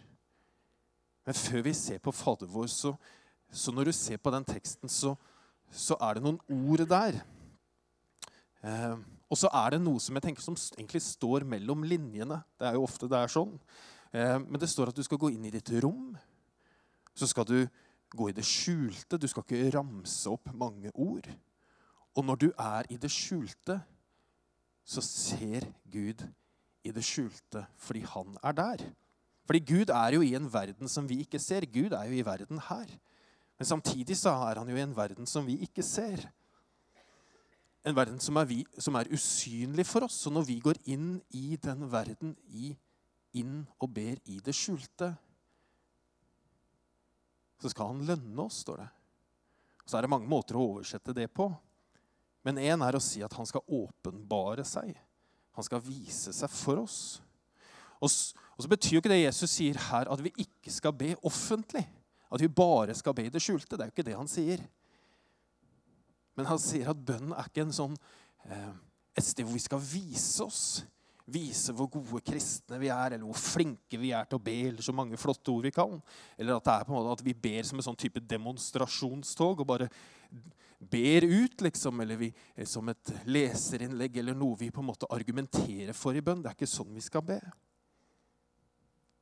Men 1.27 1.35
før 1.35 1.65
vi 1.65 1.73
ser 1.75 1.99
på 1.99 2.13
Fader 2.15 2.47
vår, 2.47 2.69
så 2.71 2.93
så 3.51 3.71
når 3.71 3.89
du 3.89 3.95
ser 3.95 4.19
på 4.21 4.31
den 4.33 4.45
teksten, 4.47 4.89
så, 4.91 5.15
så 5.71 5.97
er 6.03 6.17
det 6.17 6.25
noen 6.25 6.39
ord 6.51 6.83
der. 6.89 7.19
Eh, 8.63 8.97
og 9.27 9.39
så 9.39 9.51
er 9.51 9.75
det 9.75 9.81
noe 9.83 9.99
som 10.03 10.15
jeg 10.17 10.27
tenker 10.27 10.43
som 10.43 10.55
egentlig 10.77 11.03
står 11.03 11.45
mellom 11.47 11.83
linjene. 11.87 12.39
Det 12.59 12.69
er 12.69 12.77
jo 12.77 12.85
ofte 12.87 13.09
det 13.11 13.19
er 13.19 13.31
sånn. 13.31 13.57
Eh, 14.15 14.37
men 14.43 14.59
det 14.61 14.69
står 14.71 14.91
at 14.91 14.97
du 14.97 15.03
skal 15.05 15.19
gå 15.21 15.31
inn 15.35 15.47
i 15.47 15.53
ditt 15.53 15.71
rom. 15.83 16.15
Så 17.17 17.29
skal 17.31 17.47
du 17.47 17.59
gå 18.15 18.29
i 18.29 18.35
det 18.35 18.45
skjulte. 18.47 19.19
Du 19.19 19.27
skal 19.27 19.43
ikke 19.43 19.75
ramse 19.77 20.31
opp 20.31 20.51
mange 20.55 20.91
ord. 20.93 21.27
Og 22.17 22.25
når 22.25 22.41
du 22.41 22.47
er 22.53 22.87
i 22.93 22.97
det 22.99 23.11
skjulte, 23.13 23.81
så 24.87 25.03
ser 25.03 25.67
Gud 25.91 26.23
i 26.87 26.93
det 26.95 27.03
skjulte 27.03 27.65
fordi 27.83 28.05
han 28.07 28.37
er 28.39 28.55
der. 28.55 28.85
Fordi 29.47 29.59
Gud 29.63 29.91
er 29.91 30.15
jo 30.15 30.23
i 30.23 30.33
en 30.35 30.47
verden 30.51 30.89
som 30.91 31.07
vi 31.07 31.21
ikke 31.23 31.39
ser. 31.39 31.67
Gud 31.67 31.95
er 31.95 32.07
jo 32.07 32.15
i 32.15 32.25
verden 32.25 32.59
her. 32.69 32.87
Men 33.57 33.69
samtidig 33.69 34.17
så 34.19 34.33
er 34.47 34.61
han 34.61 34.69
jo 34.69 34.77
i 34.77 34.83
en 34.83 34.95
verden 34.95 35.29
som 35.29 35.45
vi 35.47 35.57
ikke 35.65 35.85
ser. 35.85 36.21
En 37.87 37.95
verden 37.95 38.19
som 38.21 38.37
er, 38.37 38.45
vi, 38.49 38.59
som 38.77 38.97
er 38.99 39.09
usynlig 39.13 39.85
for 39.87 40.05
oss. 40.05 40.19
Og 40.29 40.35
når 40.35 40.47
vi 40.49 40.59
går 40.61 40.81
inn 40.93 41.15
i 41.33 41.57
den 41.61 41.87
verden, 41.89 42.35
i, 42.53 42.73
inn 43.39 43.63
og 43.79 43.89
ber 43.95 44.19
i 44.29 44.41
det 44.43 44.53
skjulte, 44.55 45.13
så 47.57 47.71
skal 47.73 47.93
han 47.93 48.05
lønne 48.05 48.43
oss, 48.43 48.61
står 48.61 48.83
det. 48.83 48.89
Så 49.87 49.97
er 49.97 50.05
det 50.05 50.11
mange 50.11 50.29
måter 50.29 50.59
å 50.59 50.65
oversette 50.75 51.15
det 51.15 51.29
på. 51.33 51.47
Men 52.45 52.59
én 52.61 52.83
er 52.85 52.95
å 52.95 53.01
si 53.03 53.23
at 53.25 53.33
han 53.39 53.47
skal 53.49 53.65
åpenbare 53.65 54.65
seg. 54.67 54.91
Han 55.57 55.65
skal 55.65 55.81
vise 55.81 56.33
seg 56.35 56.51
for 56.53 56.83
oss. 56.83 56.99
Og, 57.97 58.11
og 58.53 58.61
så 58.61 58.69
betyr 58.69 58.97
jo 58.97 59.01
ikke 59.01 59.11
det 59.15 59.23
Jesus 59.23 59.55
sier 59.57 59.79
her, 59.87 60.11
at 60.11 60.21
vi 60.21 60.29
ikke 60.43 60.71
skal 60.73 60.93
be 60.93 61.15
offentlig. 61.25 61.87
At 62.31 62.43
vi 62.43 62.49
bare 62.51 62.95
skal 62.97 63.15
be 63.15 63.27
i 63.27 63.31
det 63.33 63.41
skjulte. 63.43 63.75
Det 63.75 63.85
er 63.85 63.89
jo 63.91 63.95
ikke 63.95 64.07
det 64.09 64.17
han 64.17 64.29
sier. 64.31 64.63
Men 66.37 66.49
han 66.51 66.61
sier 66.61 66.91
at 66.91 67.05
bønnen 67.07 67.33
er 67.33 67.49
ikke 67.49 67.65
sånn, 67.73 67.95
eh, 68.45 68.69
et 69.17 69.25
sted 69.25 69.47
hvor 69.47 69.57
vi 69.57 69.63
skal 69.63 69.81
vise 69.81 70.45
oss. 70.45 70.61
Vise 71.27 71.73
hvor 71.75 71.89
gode 71.91 72.21
kristne 72.23 72.77
vi 72.79 72.91
er, 72.93 73.15
eller 73.15 73.25
hvor 73.25 73.39
flinke 73.41 73.99
vi 73.99 74.13
er 74.15 74.27
til 74.29 74.37
å 74.37 74.43
be, 74.43 74.55
eller 74.69 74.85
så 74.85 74.93
mange 74.95 75.17
flotte 75.19 75.51
ord 75.51 75.65
vi 75.67 75.73
kan. 75.75 75.97
Eller 76.37 76.55
at 76.55 76.67
det 76.67 76.75
er 76.75 76.85
på 76.87 76.93
en 76.93 76.99
måte 77.01 77.17
at 77.17 77.25
vi 77.25 77.33
ber 77.33 77.67
som 77.67 77.81
en 77.81 77.87
sånn 77.89 77.99
type 77.99 78.21
demonstrasjonstog 78.23 79.63
og 79.63 79.67
bare 79.67 79.89
ber 80.79 81.25
ut, 81.25 81.65
liksom. 81.65 81.99
Eller 82.05 82.21
vi, 82.21 82.31
eh, 82.55 82.65
som 82.65 82.87
et 82.89 83.13
leserinnlegg 83.25 84.21
eller 84.21 84.37
noe 84.37 84.59
vi 84.59 84.69
på 84.71 84.83
en 84.83 84.91
måte 84.91 85.09
argumenterer 85.09 85.97
for 85.97 86.15
i 86.15 86.21
bønn. 86.21 86.43
Det 86.43 86.53
er 86.53 86.59
ikke 86.59 86.75
sånn 86.77 86.93
vi 86.93 87.03
skal 87.03 87.25
be. 87.25 87.41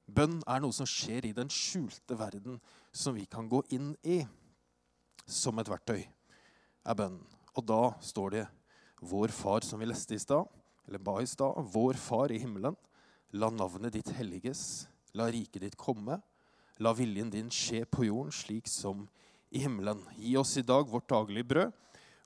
Bønn 0.05 0.41
er 0.45 0.61
noe 0.61 0.73
som 0.75 0.87
skjer 0.89 1.25
i 1.25 1.33
den 1.33 1.49
skjulte 1.49 2.17
verden, 2.17 2.59
som 2.93 3.15
vi 3.17 3.25
kan 3.25 3.49
gå 3.49 3.63
inn 3.73 3.95
i 4.05 4.21
som 5.25 5.57
et 5.59 5.69
verktøy, 5.69 6.05
er 6.85 6.97
bønnen. 6.97 7.23
Og 7.55 7.65
da 7.65 7.95
står 8.01 8.29
det 8.31 8.47
'Vår 9.01 9.31
Far', 9.31 9.63
som 9.63 9.79
vi 9.79 9.85
leste 9.85 10.15
i 10.15 10.19
stad, 10.19 10.45
eller 10.87 10.99
ba 10.99 11.19
i 11.21 11.25
stad. 11.25 11.55
'Vår 11.55 11.95
Far 11.95 12.31
i 12.31 12.37
himmelen. 12.37 12.75
La 13.33 13.49
navnet 13.49 13.93
ditt 13.93 14.09
helliges. 14.09 14.87
La 15.13 15.25
riket 15.25 15.61
ditt 15.61 15.77
komme. 15.77 16.21
La 16.79 16.93
viljen 16.93 17.29
din 17.29 17.49
skje 17.49 17.85
på 17.85 18.05
jorden 18.05 18.31
slik 18.31 18.67
som 18.67 19.07
i 19.51 19.59
himmelen. 19.59 20.03
Gi 20.17 20.35
oss 20.37 20.57
i 20.57 20.61
dag 20.61 20.87
vårt 20.87 21.07
daglige 21.09 21.47
brød, 21.47 21.71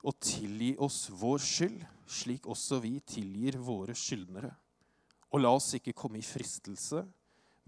og 0.04 0.20
tilgi 0.20 0.76
oss 0.78 1.10
vår 1.10 1.38
skyld, 1.38 1.86
slik 2.06 2.46
også 2.46 2.80
vi 2.80 3.00
tilgir 3.00 3.58
våre 3.58 3.94
skyldnere. 3.94 4.50
Og 5.32 5.40
la 5.40 5.52
oss 5.54 5.74
ikke 5.74 5.92
komme 5.92 6.18
i 6.18 6.26
fristelse, 6.26 7.04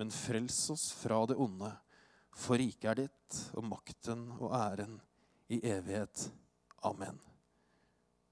men 0.00 0.12
frels 0.14 0.58
oss 0.72 0.90
fra 0.96 1.20
det 1.28 1.36
onde. 1.40 1.70
For 2.32 2.60
riket 2.60 2.88
er 2.90 3.00
ditt, 3.04 3.40
og 3.56 3.66
makten 3.68 4.24
og 4.38 4.54
æren 4.56 4.96
i 5.52 5.60
evighet. 5.68 6.30
Amen. 6.88 7.18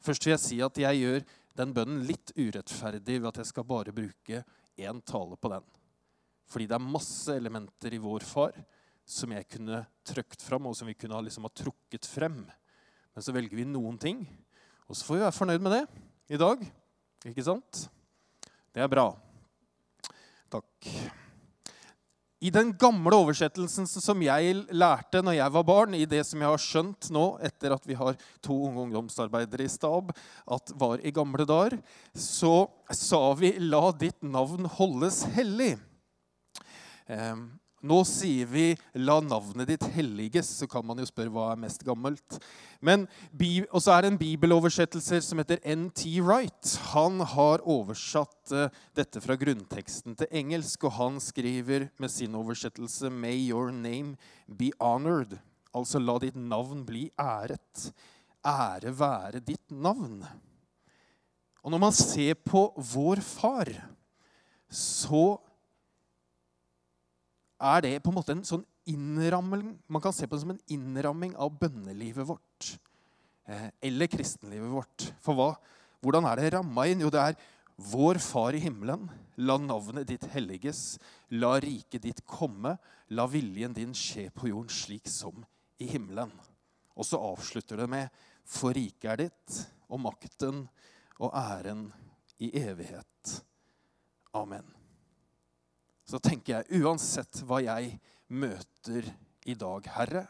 Først 0.01 0.25
vil 0.25 0.35
jeg 0.35 0.43
si 0.43 0.61
at 0.65 0.81
jeg 0.81 1.03
gjør 1.03 1.27
den 1.61 1.75
bønnen 1.77 2.05
litt 2.09 2.33
urettferdig 2.39 3.19
ved 3.21 3.29
at 3.33 3.43
jeg 3.43 3.51
skal 3.51 3.69
bare 3.69 3.95
bruke 3.95 4.43
én 4.81 5.03
tale 5.05 5.37
på 5.37 5.51
den. 5.53 5.67
Fordi 6.51 6.67
det 6.67 6.77
er 6.79 6.93
masse 6.97 7.35
elementer 7.37 7.95
i 7.95 8.01
Vår 8.03 8.25
Far 8.27 8.57
som 9.11 9.33
jeg 9.35 9.49
kunne 9.51 9.83
trøkt 10.07 10.43
fram, 10.43 10.69
og 10.71 10.77
som 10.79 10.89
vi 10.89 10.97
kunne 10.99 11.21
liksom 11.27 11.47
ha 11.47 11.53
trukket 11.55 12.07
frem. 12.07 12.43
Men 13.15 13.25
så 13.27 13.35
velger 13.35 13.59
vi 13.59 13.67
noen 13.67 13.99
ting, 14.01 14.23
og 14.87 14.97
så 14.97 15.07
får 15.07 15.19
vi 15.19 15.25
være 15.27 15.39
fornøyd 15.39 15.65
med 15.67 15.77
det 15.77 15.85
i 16.37 16.41
dag. 16.41 16.63
Ikke 17.31 17.47
sant? 17.47 17.87
Det 18.71 18.83
er 18.83 18.91
bra. 18.91 19.11
Takk. 20.51 21.19
I 22.41 22.49
den 22.49 22.71
gamle 22.81 23.13
oversettelsen 23.21 23.85
som 23.91 24.23
jeg 24.25 24.63
lærte 24.73 25.21
når 25.21 25.37
jeg 25.37 25.53
var 25.53 25.65
barn, 25.69 25.93
i 25.93 26.09
det 26.09 26.23
som 26.25 26.41
jeg 26.41 26.49
har 26.49 26.63
skjønt 26.63 27.11
nå 27.13 27.25
etter 27.45 27.75
at 27.75 27.85
vi 27.85 27.99
har 27.99 28.17
to 28.41 28.57
unge 28.71 28.87
ungdomsarbeidere 28.87 29.67
i 29.67 29.73
stab, 29.73 30.15
at 30.49 30.73
var 30.81 31.05
i 31.05 31.13
gamle 31.13 31.45
dager, 31.45 31.77
så 32.17 32.65
sa 32.97 33.21
vi 33.37 33.53
'la 33.61 33.93
ditt 33.93 34.23
navn 34.25 34.65
holdes 34.65 35.27
hellig'. 35.37 35.77
Um, 37.11 37.60
nå 37.81 38.03
sier 38.05 38.47
vi 38.47 38.77
'la 38.95 39.21
navnet 39.25 39.69
ditt 39.69 39.85
helliges', 39.95 40.53
så 40.61 40.69
kan 40.69 40.85
man 40.85 40.99
jo 40.99 41.07
spørre 41.09 41.33
hva 41.33 41.53
er 41.53 41.63
mest 41.63 41.85
gammelt. 41.85 42.39
Og 42.85 43.81
så 43.81 43.95
er 43.95 44.03
det 44.03 44.11
en 44.13 44.21
bibeloversettelse 44.21 45.21
som 45.25 45.41
heter 45.41 45.61
N.T. 45.65 46.21
Wright. 46.21 46.77
Han 46.93 47.21
har 47.21 47.65
oversatt 47.65 48.53
uh, 48.53 48.69
dette 48.95 49.21
fra 49.21 49.37
grunnteksten 49.37 50.17
til 50.17 50.29
engelsk, 50.31 50.85
og 50.85 50.93
han 50.99 51.21
skriver 51.21 51.89
med 51.99 52.11
sin 52.11 52.35
oversettelse 52.35 53.09
'May 53.09 53.49
your 53.49 53.71
name 53.71 54.17
be 54.47 54.71
honored'. 54.79 55.39
Altså 55.75 55.99
'la 55.99 56.19
ditt 56.19 56.37
navn 56.37 56.85
bli 56.85 57.11
æret'. 57.19 57.93
Ære 58.45 58.93
være 58.99 59.41
ditt 59.41 59.71
navn. 59.71 60.25
Og 61.63 61.71
når 61.71 61.79
man 61.79 61.93
ser 61.93 62.35
på 62.35 62.73
vår 62.77 63.21
far, 63.21 63.69
så 64.71 65.37
er 67.61 67.83
det 67.85 67.97
på 68.03 68.11
en 68.11 68.17
måte 68.17 68.35
en 68.35 68.47
sånn 68.47 68.65
innramming 68.89 69.75
Man 69.93 70.03
kan 70.03 70.15
se 70.17 70.27
på 70.27 70.35
det 70.35 70.43
som 70.43 70.55
en 70.55 70.63
innramming 70.73 71.35
av 71.37 71.53
bønnelivet 71.61 72.27
vårt. 72.27 72.71
Eh, 73.47 73.69
eller 73.91 74.11
kristenlivet 74.11 74.73
vårt. 74.73 75.11
For 75.23 75.37
hva, 75.37 75.51
hvordan 76.01 76.29
er 76.31 76.41
det 76.41 76.53
ramma 76.57 76.87
inn? 76.89 77.05
Jo, 77.05 77.13
det 77.13 77.23
er 77.23 77.41
Vår 77.91 78.21
Far 78.21 78.57
i 78.57 78.61
himmelen. 78.61 79.07
La 79.41 79.57
navnet 79.61 80.09
ditt 80.09 80.27
helliges. 80.35 80.99
La 81.33 81.55
riket 81.61 82.05
ditt 82.05 82.25
komme. 82.29 82.77
La 83.17 83.27
viljen 83.31 83.77
din 83.77 83.95
skje 83.97 84.29
på 84.35 84.51
jorden 84.51 84.73
slik 84.73 85.09
som 85.09 85.45
i 85.81 85.89
himmelen. 85.93 86.33
Og 86.97 87.09
så 87.09 87.21
avslutter 87.31 87.81
det 87.81 87.89
med 87.91 88.21
For 88.45 88.75
riket 88.77 89.13
er 89.13 89.23
ditt, 89.29 89.63
og 89.89 90.03
makten 90.03 90.67
og 91.21 91.33
æren 91.37 91.89
i 92.41 92.53
evighet. 92.61 93.41
Amen 94.35 94.80
så 96.11 96.19
tenker 96.19 96.59
jeg 96.59 96.83
uansett 96.83 97.45
hva 97.47 97.61
jeg 97.63 97.95
møter 98.35 99.07
i 99.47 99.55
dag, 99.59 99.87
Herre, 99.95 100.25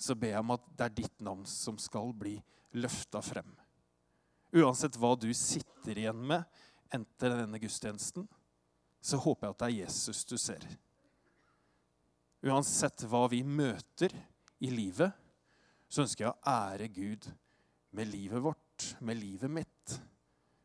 så 0.00 0.16
ber 0.16 0.32
jeg 0.32 0.44
om 0.44 0.54
at 0.54 0.64
det 0.76 0.86
er 0.86 0.96
ditt 1.02 1.22
navn 1.24 1.44
som 1.48 1.76
skal 1.80 2.14
bli 2.16 2.36
løfta 2.80 3.20
frem. 3.24 3.50
Uansett 4.56 4.96
hva 5.00 5.12
du 5.20 5.28
sitter 5.36 6.00
igjen 6.00 6.20
med 6.30 6.44
etter 6.94 7.36
denne 7.42 7.60
gudstjenesten, 7.60 8.24
så 9.04 9.20
håper 9.20 9.46
jeg 9.46 9.54
at 9.54 9.60
det 9.60 9.68
er 9.68 9.78
Jesus 9.82 10.24
du 10.28 10.36
ser. 10.40 10.64
Uansett 12.46 13.04
hva 13.10 13.26
vi 13.32 13.42
møter 13.44 14.12
i 14.64 14.70
livet, 14.72 15.12
så 15.88 16.06
ønsker 16.06 16.24
jeg 16.24 16.32
å 16.32 16.52
ære 16.56 16.88
Gud 16.92 17.28
med 17.96 18.08
livet 18.12 18.44
vårt, 18.48 18.92
med 19.04 19.20
livet 19.20 19.52
mitt. 19.60 19.98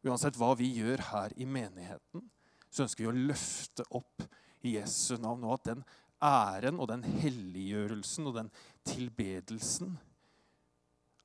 Uansett 0.08 0.40
hva 0.40 0.54
vi 0.58 0.72
gjør 0.80 1.04
her 1.12 1.36
i 1.36 1.48
menigheten, 1.48 2.24
så 2.72 2.86
ønsker 2.86 3.04
vi 3.04 3.12
å 3.12 3.28
løfte 3.32 3.86
opp 3.98 4.24
Jesu 4.66 5.18
navn. 5.20 5.44
Og 5.48 5.58
at 5.58 5.72
den 5.74 5.84
æren 6.22 6.80
og 6.80 6.90
den 6.92 7.04
helliggjørelsen 7.04 8.30
og 8.30 8.38
den 8.38 8.52
tilbedelsen 8.88 9.98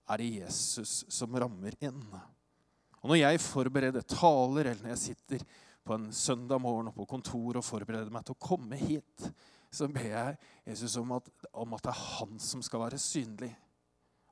er 0.07 0.23
det 0.23 0.33
Jesus 0.41 1.03
som 1.13 1.35
rammer 1.39 1.75
inn. 1.85 2.03
Og 3.03 3.11
Når 3.11 3.21
jeg 3.21 3.43
forbereder 3.43 4.07
taler, 4.09 4.71
eller 4.71 4.83
når 4.83 4.95
jeg 4.95 5.05
sitter 5.05 5.45
på 5.87 5.95
en 5.95 6.09
søndag 6.15 6.59
morgen 6.63 6.91
på 6.95 7.07
kontor 7.07 7.61
og 7.61 7.67
forbereder 7.67 8.11
meg 8.11 8.27
til 8.27 8.35
å 8.35 8.43
komme 8.43 8.79
hit, 8.81 9.29
så 9.71 9.87
ber 9.93 10.09
jeg 10.09 10.37
Jesus 10.71 10.97
om 10.99 11.13
at, 11.19 11.29
om 11.53 11.75
at 11.77 11.85
det 11.85 11.93
er 11.93 12.05
han 12.17 12.39
som 12.43 12.63
skal 12.65 12.87
være 12.87 12.99
synlig. 13.03 13.53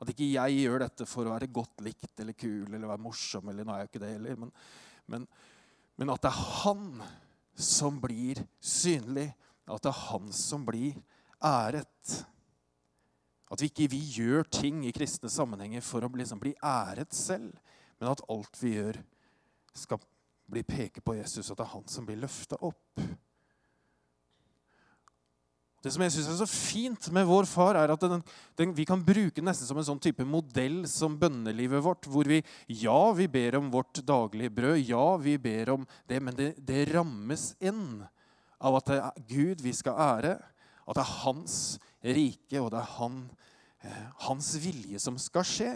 At 0.02 0.11
ikke 0.11 0.26
jeg 0.33 0.62
gjør 0.64 0.83
dette 0.83 1.06
for 1.06 1.26
å 1.26 1.35
være 1.35 1.52
godt 1.54 1.85
likt 1.87 2.23
eller 2.23 2.35
kul 2.38 2.66
eller 2.73 2.90
være 2.90 3.04
morsom. 3.04 3.50
eller 3.50 3.66
nå 3.66 3.75
er 3.75 3.85
jeg 3.85 3.92
ikke 3.92 4.02
det 4.02 4.14
heller, 4.16 4.40
men, 4.40 4.54
men 5.12 5.26
men 5.97 6.11
at 6.11 6.23
det 6.25 6.31
er 6.31 6.45
han 6.65 6.87
som 7.55 8.01
blir 8.03 8.41
synlig. 8.61 9.29
At 9.71 9.85
det 9.85 9.93
er 9.93 10.05
han 10.11 10.33
som 10.35 10.65
blir 10.67 10.99
æret. 11.45 12.15
At 13.53 13.63
vi 13.63 13.71
ikke 13.71 13.91
vi 13.93 14.01
gjør 14.17 14.49
ting 14.51 14.83
i 14.87 14.93
kristne 14.95 15.31
sammenhenger 15.31 15.85
for 15.85 16.05
å 16.05 16.11
liksom 16.13 16.41
bli 16.43 16.55
æret 16.65 17.15
selv, 17.15 17.55
men 18.01 18.11
at 18.11 18.25
alt 18.33 18.59
vi 18.61 18.75
gjør, 18.75 18.99
skal 19.75 20.01
bli 20.51 20.63
peke 20.67 21.03
på 21.03 21.17
Jesus, 21.17 21.51
at 21.51 21.59
det 21.59 21.65
er 21.65 21.73
han 21.73 21.87
som 21.91 22.07
blir 22.07 22.21
løfta 22.23 22.59
opp. 22.63 23.01
Det 25.85 25.93
som 25.93 26.00
jeg 26.00 26.14
synes 26.14 26.29
er 26.33 26.38
så 26.38 26.47
fint 26.49 27.07
med 27.12 27.26
vår 27.29 27.45
far, 27.45 27.76
er 27.76 27.91
at 27.93 28.05
den, 28.09 28.23
den, 28.57 28.71
vi 28.73 28.87
kan 28.88 29.03
bruke 29.05 29.37
den 29.37 29.45
nesten 29.50 29.69
som 29.69 29.76
en 29.76 29.85
sånn 29.85 30.00
type 30.00 30.25
modell 30.25 30.79
som 30.88 31.19
bønnelivet 31.21 31.85
vårt, 31.85 32.09
hvor 32.09 32.25
vi 32.25 32.38
ja, 32.81 33.00
vi 33.12 33.26
ber 33.29 33.59
om 33.59 33.69
vårt 33.73 34.00
daglige 34.00 34.55
brød, 34.57 34.79
ja, 34.81 35.05
vi 35.21 35.37
ber 35.37 35.75
om 35.75 35.85
det, 36.09 36.23
men 36.25 36.38
det, 36.38 36.55
det 36.64 36.87
rammes 36.95 37.50
inn 37.61 38.00
av 38.64 38.81
at 38.81 38.88
det 38.88 38.99
er 39.03 39.29
Gud 39.35 39.67
vi 39.67 39.75
skal 39.76 40.00
ære, 40.07 40.35
at 40.88 40.97
det 40.97 41.05
er 41.05 41.14
hans 41.26 41.59
rike, 42.00 42.62
og 42.62 42.73
det 42.73 42.81
er 42.81 42.91
han, 42.97 43.21
eh, 43.85 44.03
hans 44.25 44.55
vilje 44.64 45.05
som 45.05 45.21
skal 45.21 45.45
skje. 45.49 45.73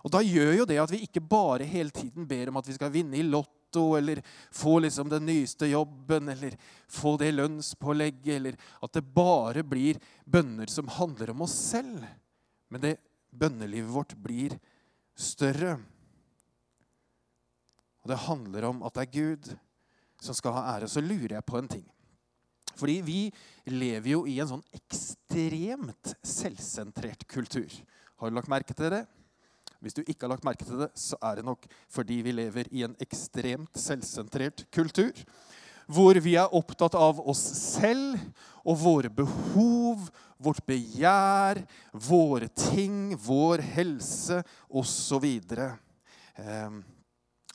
Og 0.00 0.12
Da 0.16 0.24
gjør 0.24 0.54
jo 0.62 0.68
det 0.72 0.80
at 0.80 0.92
vi 0.96 1.04
ikke 1.04 1.20
bare 1.20 1.68
hele 1.68 1.92
tiden 1.92 2.24
ber 2.28 2.48
om 2.48 2.56
at 2.56 2.68
vi 2.68 2.80
skal 2.80 2.92
vinne 2.96 3.20
i 3.20 3.28
Lotto 3.28 3.59
Lotto 3.70 3.96
eller 3.96 4.22
få 4.50 4.78
liksom 4.78 5.08
den 5.08 5.26
nyeste 5.26 5.66
jobben 5.66 6.28
eller 6.28 6.56
få 6.88 7.16
det 7.16 7.32
lønnspålegget, 7.32 8.36
eller 8.36 8.56
at 8.82 8.92
det 8.92 9.02
bare 9.02 9.62
blir 9.62 9.98
bønner 10.24 10.66
som 10.66 10.88
handler 10.88 11.30
om 11.30 11.42
oss 11.42 11.54
selv. 11.54 12.04
Men 12.68 12.80
det 12.80 12.96
bønnelivet 13.30 13.90
vårt 13.90 14.14
blir 14.16 14.58
større. 15.14 15.78
Og 18.02 18.10
det 18.10 18.26
handler 18.26 18.64
om 18.64 18.82
at 18.82 18.94
det 18.94 19.06
er 19.06 19.14
Gud 19.14 19.52
som 20.20 20.34
skal 20.34 20.52
ha 20.56 20.76
ære. 20.76 20.88
Så 20.88 21.00
lurer 21.00 21.36
jeg 21.36 21.46
på 21.46 21.58
en 21.58 21.68
ting. 21.68 21.86
Fordi 22.74 23.00
vi 23.04 23.20
lever 23.66 24.10
jo 24.10 24.24
i 24.26 24.38
en 24.40 24.48
sånn 24.48 24.66
ekstremt 24.74 26.14
selvsentrert 26.26 27.26
kultur. 27.28 27.70
Har 28.16 28.30
du 28.30 28.34
lagt 28.34 28.50
merke 28.50 28.74
til 28.74 28.90
det? 28.90 29.04
Hvis 29.80 29.96
du 29.96 30.02
ikke 30.04 30.26
har 30.26 30.34
lagt 30.34 30.44
merke 30.44 30.66
til 30.68 30.82
det, 30.82 30.90
så 30.98 31.16
er 31.24 31.40
det 31.40 31.46
nok 31.48 31.64
fordi 31.88 32.20
vi 32.24 32.34
lever 32.36 32.68
i 32.70 32.84
en 32.84 32.96
ekstremt 33.00 33.80
selvsentrert 33.80 34.66
kultur. 34.74 35.16
Hvor 35.90 36.20
vi 36.22 36.36
er 36.38 36.52
opptatt 36.54 36.94
av 36.94 37.18
oss 37.28 37.40
selv 37.56 38.20
og 38.60 38.76
våre 38.78 39.10
behov, 39.10 40.04
vårt 40.38 40.62
begjær, 40.68 41.62
våre 41.92 42.50
ting, 42.54 43.16
vår 43.18 43.64
helse 43.72 44.42
osv. 44.68 45.26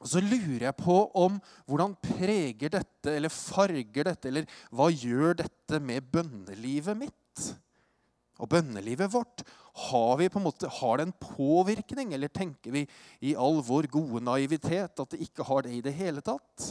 Og 0.01 0.09
så 0.11 0.21
lurer 0.21 0.67
jeg 0.67 0.77
på 0.81 0.97
om 1.17 1.37
hvordan 1.69 1.95
preger 2.03 2.73
dette, 2.73 3.13
eller 3.13 3.31
farger 3.31 4.09
dette, 4.09 4.27
eller 4.29 4.49
hva 4.75 4.89
gjør 4.91 5.39
dette 5.45 5.79
med 5.79 6.09
bønnelivet 6.11 6.99
mitt? 7.05 7.45
Og 8.43 8.49
bønnelivet 8.51 9.13
vårt, 9.13 9.43
har, 9.89 10.13
vi 10.19 10.29
på 10.31 10.39
en 10.39 10.47
måte, 10.47 10.69
har 10.71 10.97
det 10.97 11.07
en 11.07 11.17
påvirkning, 11.19 12.13
eller 12.15 12.31
tenker 12.31 12.71
vi 12.71 12.85
i 13.27 13.35
all 13.35 13.61
vår 13.63 13.87
gode 13.91 14.23
naivitet 14.23 15.01
at 15.03 15.11
det 15.11 15.23
ikke 15.23 15.47
har 15.47 15.65
det 15.65 15.75
i 15.75 15.83
det 15.83 15.95
hele 15.95 16.23
tatt? 16.23 16.69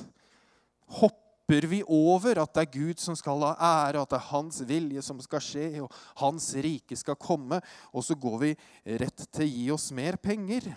Hopper 1.01 1.69
vi 1.69 1.83
over 1.85 2.41
at 2.41 2.53
det 2.57 2.65
er 2.65 2.73
Gud 2.73 3.01
som 3.01 3.17
skal 3.17 3.45
ha 3.45 3.53
ære, 3.57 4.01
at 4.01 4.13
det 4.13 4.19
er 4.21 4.31
Hans 4.31 4.61
vilje 4.69 5.05
som 5.05 5.21
skal 5.25 5.45
skje, 5.45 5.69
og 5.85 5.93
Hans 6.21 6.51
rike 6.65 6.97
skal 7.01 7.21
komme, 7.21 7.61
og 7.93 8.05
så 8.05 8.17
går 8.17 8.37
vi 8.45 8.53
rett 9.05 9.27
til 9.31 9.45
å 9.45 9.53
gi 9.53 9.71
oss 9.77 9.89
mer 9.97 10.21
penger? 10.21 10.73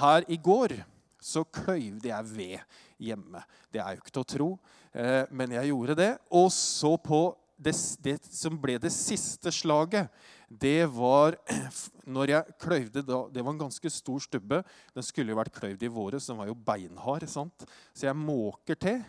Her 0.00 0.24
i 0.32 0.40
går 0.40 0.78
så 1.22 1.44
kløyvde 1.44 2.08
jeg 2.08 2.28
ved 2.32 2.80
hjemme. 3.02 3.44
Det 3.72 3.80
er 3.80 3.94
jo 3.94 4.02
ikke 4.02 4.14
til 4.16 4.24
å 4.24 4.30
tro, 4.32 4.48
eh, 4.92 5.24
men 5.30 5.52
jeg 5.56 5.70
gjorde 5.70 5.96
det. 5.98 6.10
Og 6.32 6.48
så 6.52 6.96
på 6.96 7.22
det, 7.62 7.74
det, 8.04 8.16
som 8.34 8.58
ble 8.60 8.76
det 8.82 8.90
siste 8.94 9.52
slaget, 9.54 10.10
det 10.48 10.86
var 10.92 11.38
når 12.16 12.34
jeg 12.34 12.56
kløyvde 12.60 13.04
da, 13.06 13.22
Det 13.32 13.44
var 13.44 13.54
en 13.54 13.64
ganske 13.64 13.90
stor 13.90 14.20
stubbe. 14.20 14.62
Den 14.94 15.06
skulle 15.06 15.32
jo 15.32 15.40
vært 15.40 15.54
kløyvd 15.56 15.86
i 15.86 15.92
våre, 15.92 16.20
så 16.20 16.32
den 16.32 16.42
var 16.42 16.50
jo 16.50 16.58
beinhard. 16.68 17.28
sant? 17.30 17.66
Så 17.94 18.08
jeg 18.08 18.18
måker 18.18 18.78
til, 18.78 19.02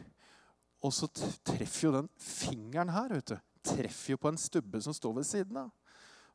og 0.84 0.94
så 0.96 1.10
treffer 1.46 1.88
jo 1.88 1.96
den 1.98 2.12
fingeren 2.20 2.92
her 2.92 3.16
vet 3.16 3.34
du, 3.34 3.38
treffer 3.64 4.16
jo 4.16 4.22
på 4.22 4.32
en 4.32 4.40
stubbe 4.40 4.82
som 4.84 4.96
står 4.96 5.20
ved 5.22 5.28
siden 5.28 5.66
av. 5.66 5.74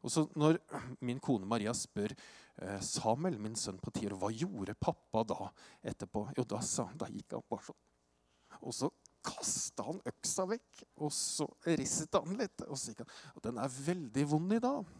Og 0.02 0.12
så 0.12 0.28
når 0.38 0.60
min 1.06 1.22
kone 1.22 1.48
Maria 1.48 1.74
spør 1.76 2.16
Eh, 2.58 2.80
Samuel, 2.80 3.38
min 3.38 3.54
sønn 3.56 3.78
på 3.78 3.92
ti 3.94 4.08
år, 4.08 4.16
hva 4.18 4.30
gjorde 4.34 4.74
pappa 4.82 5.22
da 5.30 5.46
etterpå? 5.86 6.24
Jo, 6.34 6.44
da, 6.48 6.58
sa, 6.64 6.88
da 6.98 7.06
gikk 7.12 7.36
han 7.36 7.44
bare 7.46 7.68
sånn. 7.68 7.78
Og 8.66 8.74
så 8.74 8.88
kasta 9.28 9.84
han 9.86 10.00
øksa 10.08 10.46
vekk, 10.48 10.84
og 11.04 11.12
så 11.14 11.46
risset 11.68 12.18
han 12.18 12.38
litt. 12.40 12.64
Og 12.68 12.78
så 12.78 12.92
gikk 12.92 13.04
han. 13.04 13.16
Og 13.36 13.44
den 13.44 13.60
er 13.62 13.80
veldig 13.88 14.28
vond 14.30 14.56
i 14.56 14.62
dag, 14.64 14.94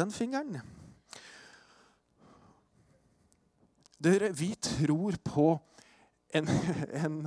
den 0.00 0.14
fingeren. 0.14 0.58
Dere, 4.04 4.32
vi 4.36 4.52
tror 4.60 5.16
på 5.24 5.52
en, 6.34 6.50
en 7.04 7.20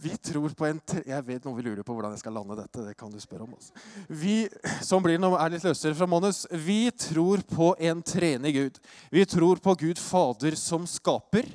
vi 0.00 0.16
tror 0.16 0.48
på 0.56 0.64
en 0.64 0.80
Jeg 1.04 1.24
vet 1.26 1.44
noen 1.44 1.56
vil 1.58 1.66
lure 1.70 1.84
på 1.84 1.92
hvordan 1.92 2.14
jeg 2.14 2.22
skal 2.22 2.34
lande 2.38 2.56
dette. 2.56 2.84
det 2.86 2.96
kan 2.96 3.12
du 3.12 3.18
spørre 3.20 3.44
om. 3.44 3.52
Også. 3.56 3.74
Vi, 4.08 4.48
som 4.84 5.04
blir 5.04 5.20
noe, 5.20 5.36
er 5.36 5.52
litt 5.52 5.66
løsere 5.66 5.96
fra 5.96 6.08
Månes. 6.08 6.46
Vi 6.50 6.88
tror 6.96 7.44
på 7.48 7.74
en 7.76 8.00
treende 8.02 8.52
Gud. 8.52 8.80
Vi 9.12 9.26
tror 9.28 9.60
på 9.60 9.74
Gud 9.82 10.00
Fader 10.00 10.56
som 10.56 10.86
skaper. 10.88 11.48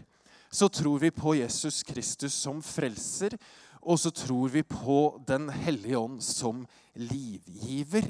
Så 0.54 0.70
tror 0.70 1.02
vi 1.02 1.12
på 1.12 1.34
Jesus 1.36 1.82
Kristus 1.84 2.38
som 2.38 2.62
frelser. 2.64 3.34
Og 3.86 4.00
så 4.02 4.10
tror 4.10 4.50
vi 4.50 4.64
på 4.66 5.22
Den 5.28 5.50
hellige 5.50 6.00
ånd 6.00 6.22
som 6.22 6.66
livgiver. 6.96 8.08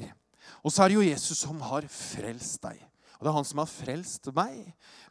Og 0.64 0.72
så 0.72 0.82
er 0.82 0.88
det 0.88 0.96
jo 0.96 1.08
Jesus 1.08 1.38
som 1.44 1.60
har 1.60 1.84
frelst 1.90 2.62
deg. 2.64 2.80
Og 3.16 3.24
Det 3.24 3.30
er 3.30 3.36
han 3.36 3.48
som 3.48 3.60
har 3.62 3.70
frelst 3.70 4.28
meg. 4.36 4.56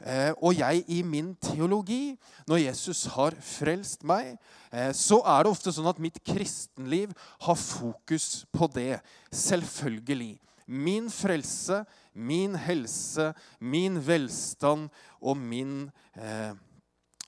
Eh, 0.06 0.32
og 0.38 0.54
jeg 0.54 0.84
i 0.94 1.02
min 1.02 1.34
teologi, 1.42 2.18
når 2.48 2.62
Jesus 2.68 3.06
har 3.16 3.34
frelst 3.42 4.04
meg, 4.06 4.36
eh, 4.72 4.92
så 4.94 5.22
er 5.26 5.44
det 5.44 5.52
ofte 5.52 5.74
sånn 5.74 5.90
at 5.90 6.02
mitt 6.02 6.20
kristenliv 6.22 7.16
har 7.48 7.58
fokus 7.58 8.46
på 8.54 8.70
det. 8.76 9.02
Selvfølgelig. 9.34 10.38
Min 10.68 11.10
frelse, 11.10 11.84
min 12.14 12.56
helse, 12.58 13.34
min 13.60 13.98
velstand 14.02 14.90
og 15.22 15.38
min 15.38 15.90
eh, 16.14 16.54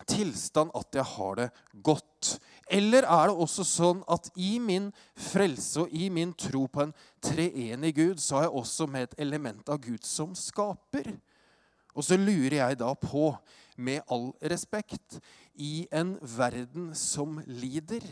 tilstand 0.05 0.73
at 0.77 0.93
jeg 0.93 1.09
har 1.17 1.41
det 1.41 1.49
godt. 1.81 2.06
Eller 2.69 3.05
er 3.07 3.29
det 3.29 3.39
også 3.39 3.63
sånn 3.63 3.99
at 4.11 4.27
i 4.35 4.57
min 4.59 4.89
frelse 5.15 5.85
og 5.85 5.93
i 5.95 6.09
min 6.11 6.33
tro 6.35 6.65
på 6.67 6.83
en 6.83 6.93
treenig 7.23 7.93
Gud, 7.95 8.19
så 8.19 8.37
har 8.37 8.47
jeg 8.47 8.57
også 8.59 8.87
med 8.91 9.07
et 9.07 9.19
element 9.23 9.69
av 9.71 9.79
Gud 9.83 10.03
som 10.03 10.33
skaper? 10.35 11.13
Og 11.95 12.05
så 12.05 12.17
lurer 12.19 12.59
jeg 12.59 12.79
da 12.81 12.91
på, 12.99 13.31
med 13.77 14.03
all 14.11 14.29
respekt, 14.51 15.21
i 15.55 15.87
en 15.95 16.17
verden 16.21 16.91
som 16.97 17.39
lider, 17.47 18.03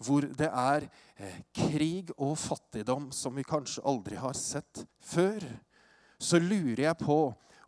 hvor 0.00 0.24
det 0.24 0.48
er 0.48 0.86
eh, 1.18 1.40
krig 1.54 2.12
og 2.16 2.38
fattigdom 2.40 3.10
som 3.14 3.36
vi 3.36 3.44
kanskje 3.46 3.84
aldri 3.84 4.16
har 4.20 4.36
sett 4.38 4.84
før, 5.02 5.44
så 6.18 6.40
lurer 6.40 6.86
jeg 6.86 7.00
på 7.02 7.18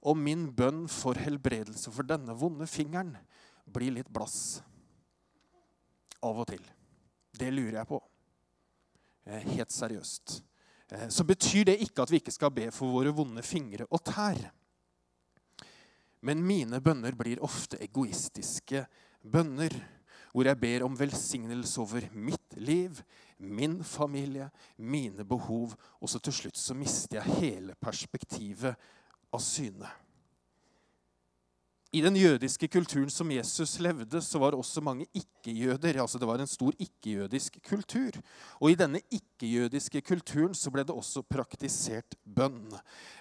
om 0.06 0.22
min 0.22 0.46
bønn 0.54 0.86
for 0.88 1.18
helbredelse 1.18 1.90
for 1.92 2.06
denne 2.06 2.34
vonde 2.38 2.68
fingeren 2.70 3.16
blir 3.66 3.94
litt 3.98 4.10
blass 4.14 4.62
av 6.24 6.42
og 6.42 6.48
til. 6.50 6.62
Det 7.37 7.50
lurer 7.52 7.81
jeg 7.81 7.90
på. 7.90 8.00
Eh, 9.26 9.48
helt 9.57 9.72
seriøst. 9.74 10.37
Eh, 10.92 11.09
så 11.09 11.24
betyr 11.24 11.64
det 11.70 11.81
ikke 11.83 12.05
at 12.05 12.12
vi 12.12 12.20
ikke 12.20 12.35
skal 12.35 12.55
be 12.55 12.70
for 12.74 12.94
våre 12.94 13.12
vonde 13.14 13.42
fingre 13.42 13.88
og 13.90 14.05
tær. 14.07 14.38
Men 16.26 16.42
mine 16.46 16.81
bønner 16.83 17.14
blir 17.18 17.42
ofte 17.44 17.79
egoistiske 17.83 18.87
bønner, 19.22 19.74
hvor 20.33 20.48
jeg 20.48 20.61
ber 20.61 20.85
om 20.85 20.96
velsignelse 20.98 21.81
over 21.81 22.09
mitt 22.12 22.57
liv, 22.57 22.98
min 23.38 23.79
familie, 23.85 24.50
mine 24.76 25.24
behov, 25.24 25.74
og 26.00 26.11
så 26.11 26.20
til 26.20 26.33
slutt 26.33 26.59
så 26.61 26.74
mister 26.76 27.20
jeg 27.20 27.38
hele 27.40 27.76
perspektivet 27.81 28.76
av 29.33 29.40
syne. 29.42 29.88
I 31.94 32.01
den 32.03 32.16
jødiske 32.18 32.66
kulturen 32.68 33.11
som 33.12 33.31
Jesus 33.31 33.77
levde, 33.79 34.18
så 34.22 34.40
var 34.42 34.53
det 34.53 34.59
også 34.59 34.83
mange 34.83 35.07
ikke-jøder. 35.14 36.01
altså 36.03 36.18
Det 36.18 36.27
var 36.27 36.42
en 36.42 36.51
stor 36.51 36.75
ikke-jødisk 36.83 37.61
kultur. 37.62 38.18
Og 38.61 38.70
i 38.70 38.75
denne 38.75 39.01
ikke-jødiske 39.07 40.03
kulturen 40.03 40.55
så 40.55 40.72
ble 40.75 40.83
det 40.83 40.94
også 40.94 41.22
praktisert 41.22 42.18
bønn. 42.25 42.75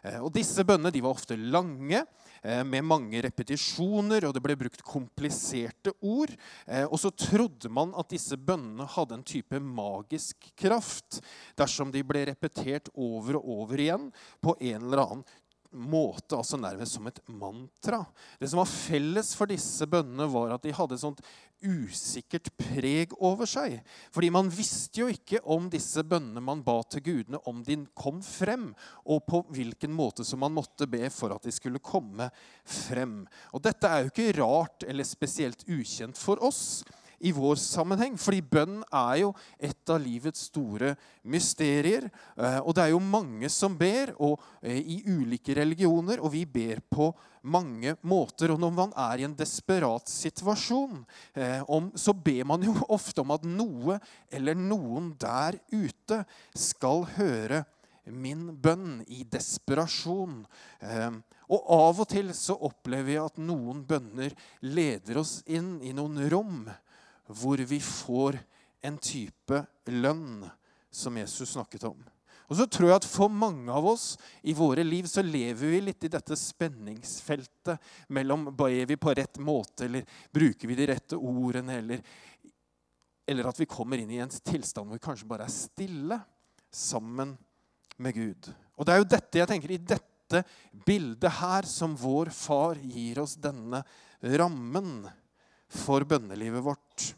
Eh, 0.03 0.17
og 0.17 0.33
Disse 0.33 0.65
bønnene 0.65 1.03
var 1.03 1.13
ofte 1.13 1.37
lange, 1.37 2.01
eh, 2.43 2.63
med 2.63 2.81
mange 2.81 3.21
repetisjoner, 3.21 4.25
og 4.25 4.33
det 4.33 4.41
ble 4.41 4.57
brukt 4.57 4.81
kompliserte 4.81 5.93
ord. 6.01 6.33
Eh, 6.67 6.85
og 6.89 6.97
så 6.99 7.13
trodde 7.13 7.69
man 7.69 7.93
at 7.95 8.09
disse 8.09 8.35
bønnene 8.35 8.89
hadde 8.89 9.13
en 9.13 9.23
type 9.23 9.59
magisk 9.61 10.51
kraft 10.57 11.21
dersom 11.55 11.93
de 11.93 12.01
ble 12.03 12.25
repetert 12.25 12.89
over 12.95 13.37
og 13.37 13.49
over 13.61 13.77
igjen 13.77 14.11
på 14.41 14.57
en 14.59 14.81
eller 14.81 15.05
annen 15.05 15.25
måte, 15.75 16.37
altså 16.37 16.57
nærmest 16.59 16.97
som 16.97 17.09
et 17.09 17.19
mantra. 17.27 18.01
Det 18.39 18.49
som 18.51 18.61
var 18.61 18.71
felles 18.71 19.33
for 19.37 19.51
disse 19.51 19.87
bønnene, 19.89 20.27
var 20.31 20.55
at 20.55 20.65
de 20.65 20.73
hadde 20.75 20.97
et 20.97 21.03
sånt 21.03 21.21
usikkert 21.65 22.49
preg 22.59 23.13
over 23.23 23.47
seg. 23.49 23.77
Fordi 24.13 24.29
man 24.33 24.51
visste 24.53 25.01
jo 25.01 25.09
ikke 25.11 25.41
om 25.51 25.69
disse 25.71 26.03
bønnene 26.05 26.43
man 26.43 26.63
ba 26.65 26.77
til 26.89 27.03
gudene, 27.05 27.41
om 27.49 27.63
de 27.65 27.79
kom 27.97 28.21
frem, 28.25 28.69
og 29.05 29.25
på 29.29 29.41
hvilken 29.55 29.93
måte 29.95 30.25
som 30.27 30.43
man 30.43 30.55
måtte 30.55 30.87
be 30.89 31.07
for 31.13 31.35
at 31.35 31.47
de 31.47 31.53
skulle 31.55 31.83
komme 31.83 32.29
frem. 32.63 33.23
Og 33.53 33.63
dette 33.65 33.89
er 33.89 34.05
jo 34.05 34.13
ikke 34.13 34.37
rart 34.41 34.85
eller 34.87 35.07
spesielt 35.07 35.65
ukjent 35.67 36.19
for 36.19 36.41
oss 36.45 36.83
i 37.25 37.31
vår 37.33 37.57
sammenheng. 37.59 38.17
Fordi 38.21 38.41
bønn 38.45 38.81
er 38.93 39.21
jo 39.23 39.31
et 39.57 39.91
av 39.91 40.01
livets 40.01 40.47
store 40.49 40.93
mysterier. 41.31 42.07
Eh, 42.37 42.59
og 42.61 42.75
det 42.75 42.85
er 42.85 42.93
jo 42.93 43.01
mange 43.03 43.49
som 43.53 43.77
ber, 43.77 44.13
og 44.21 44.39
eh, 44.61 44.77
i 44.79 45.01
ulike 45.09 45.55
religioner, 45.57 46.21
og 46.21 46.33
vi 46.35 46.45
ber 46.45 46.83
på 46.85 47.09
mange 47.49 47.95
måter. 48.05 48.53
Og 48.53 48.61
når 48.61 48.73
man 48.77 48.95
er 49.07 49.21
i 49.21 49.27
en 49.27 49.37
desperat 49.37 50.09
situasjon, 50.11 51.01
eh, 51.37 51.61
så 51.97 52.15
ber 52.15 52.43
man 52.53 52.65
jo 52.65 52.75
ofte 52.97 53.25
om 53.25 53.33
at 53.35 53.47
noe 53.47 53.99
eller 54.33 54.57
noen 54.59 55.13
der 55.21 55.59
ute 55.73 56.23
skal 56.53 57.07
høre 57.17 57.65
min 58.05 58.51
bønn 58.61 58.99
i 59.09 59.23
desperasjon. 59.25 60.43
Og 61.49 61.69
av 61.73 62.01
og 62.03 62.07
til 62.11 62.29
så 62.37 62.53
opplever 62.67 63.07
vi 63.07 63.15
at 63.17 63.39
noen 63.41 63.81
bønner 63.89 64.35
leder 64.61 65.17
oss 65.23 65.39
inn 65.49 65.79
i 65.81 65.89
noen 65.97 66.21
rom 66.29 66.67
hvor 67.27 67.57
vi 67.57 67.79
får 67.81 68.37
en 68.85 68.97
type 69.01 69.61
lønn 69.89 70.45
som 70.93 71.17
Jesus 71.17 71.55
snakket 71.55 71.83
om. 71.89 72.03
Og 72.45 72.59
så 72.59 72.67
tror 72.69 72.91
jeg 72.91 72.99
at 72.99 73.07
For 73.09 73.31
mange 73.31 73.73
av 73.73 73.87
oss 73.89 74.13
i 74.45 74.53
våre 74.57 74.83
liv 74.85 75.07
så 75.09 75.23
lever 75.25 75.71
vi 75.73 75.81
litt 75.87 76.05
i 76.05 76.11
dette 76.13 76.37
spenningsfeltet 76.37 77.81
mellom 78.13 78.51
er 78.67 78.85
vi 78.85 78.99
på 79.01 79.15
rett 79.17 79.39
måte, 79.41 79.87
eller 79.87 80.05
bruker 80.33 80.69
vi 80.69 80.77
de 80.77 80.87
rette 80.91 81.17
ordene, 81.17 81.79
eller, 81.81 82.03
eller 83.25 83.49
at 83.49 83.59
vi 83.59 83.69
kommer 83.69 84.01
inn 84.01 84.13
i 84.13 84.21
en 84.21 84.29
tilstand 84.29 84.87
hvor 84.87 84.99
vi 84.99 85.07
kanskje 85.07 85.29
bare 85.29 85.49
er 85.49 85.55
stille 85.55 86.19
sammen 86.69 87.33
med 87.97 88.13
Gud. 88.13 88.51
Og 88.77 88.85
Det 88.85 88.93
er 88.93 89.01
jo 89.01 89.11
dette 89.15 89.41
jeg 89.41 89.49
tenker 89.49 89.73
i 89.73 89.81
dette 89.81 90.43
bildet 90.85 91.37
her 91.39 91.65
som 91.69 91.95
vår 91.97 92.29
far 92.35 92.77
gir 92.81 93.21
oss 93.23 93.37
denne 93.39 93.81
rammen 94.21 95.05
for 95.71 96.05
bønnelivet 96.07 96.63
vårt. 96.65 97.11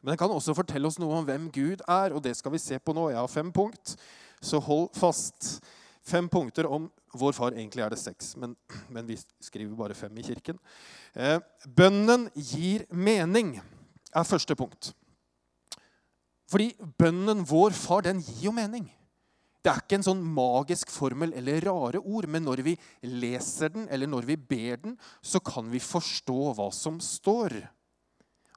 Men 0.00 0.12
den 0.12 0.20
kan 0.20 0.32
også 0.32 0.56
fortelle 0.56 0.88
oss 0.88 0.98
noe 1.00 1.18
om 1.18 1.26
hvem 1.28 1.50
Gud 1.52 1.82
er, 1.84 2.14
og 2.14 2.22
det 2.24 2.32
skal 2.38 2.54
vi 2.54 2.62
se 2.62 2.78
på 2.80 2.94
nå. 2.96 3.10
Jeg 3.12 3.20
har 3.20 3.30
fem 3.30 3.50
punkt, 3.52 3.96
så 4.40 4.60
hold 4.64 4.88
fast. 4.96 5.58
Fem 6.06 6.28
punkter 6.32 6.64
om 6.64 6.86
vår 7.20 7.36
far. 7.36 7.52
Egentlig 7.52 7.84
er 7.84 7.92
det 7.92 8.00
seks, 8.00 8.32
men, 8.40 8.54
men 8.88 9.08
vi 9.08 9.18
skriver 9.44 9.76
bare 9.76 9.96
fem 9.98 10.16
i 10.16 10.24
kirken. 10.24 10.56
Eh, 11.12 11.36
bønnen 11.68 12.30
gir 12.34 12.86
mening, 12.88 13.58
er 14.10 14.26
første 14.26 14.56
punkt. 14.56 14.94
Fordi 16.50 16.72
bønnen 16.98 17.44
vår 17.46 17.76
far, 17.76 18.02
den 18.08 18.24
gir 18.24 18.48
jo 18.48 18.56
mening. 18.56 18.88
Det 19.60 19.68
er 19.68 19.82
ikke 19.82 19.98
en 19.98 20.06
sånn 20.06 20.22
magisk 20.24 20.88
formel 20.92 21.34
eller 21.36 21.60
rare 21.66 22.00
ord, 22.00 22.28
men 22.32 22.46
når 22.46 22.62
vi 22.64 22.72
leser 23.04 23.72
den, 23.74 23.90
eller 23.92 24.08
når 24.08 24.28
vi 24.30 24.38
ber 24.40 24.80
den, 24.86 24.96
så 25.20 25.42
kan 25.44 25.68
vi 25.68 25.82
forstå 25.84 26.38
hva 26.56 26.70
som 26.72 26.96
står. 27.04 27.58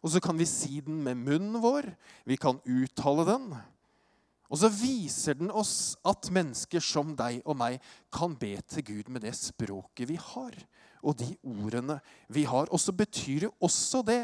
Og 0.03 0.13
så 0.13 0.21
kan 0.23 0.39
vi 0.39 0.47
si 0.47 0.79
den 0.83 1.01
med 1.03 1.19
munnen 1.19 1.59
vår. 1.63 1.89
Vi 2.27 2.39
kan 2.39 2.59
uttale 2.63 3.27
den. 3.27 3.51
Og 4.53 4.59
så 4.61 4.69
viser 4.69 5.39
den 5.39 5.51
oss 5.51 5.95
at 6.05 6.29
mennesker 6.31 6.83
som 6.83 7.15
deg 7.17 7.41
og 7.41 7.57
meg 7.57 7.79
kan 8.13 8.35
be 8.37 8.53
til 8.69 8.85
Gud 8.85 9.11
med 9.11 9.25
det 9.25 9.33
språket 9.35 10.07
vi 10.11 10.19
har, 10.19 10.53
og 11.01 11.17
de 11.19 11.31
ordene 11.41 11.97
vi 12.31 12.43
har. 12.47 12.69
Og 12.69 12.79
så 12.79 12.93
betyr 12.95 13.47
det 13.47 13.53
også 13.63 14.03
det 14.05 14.21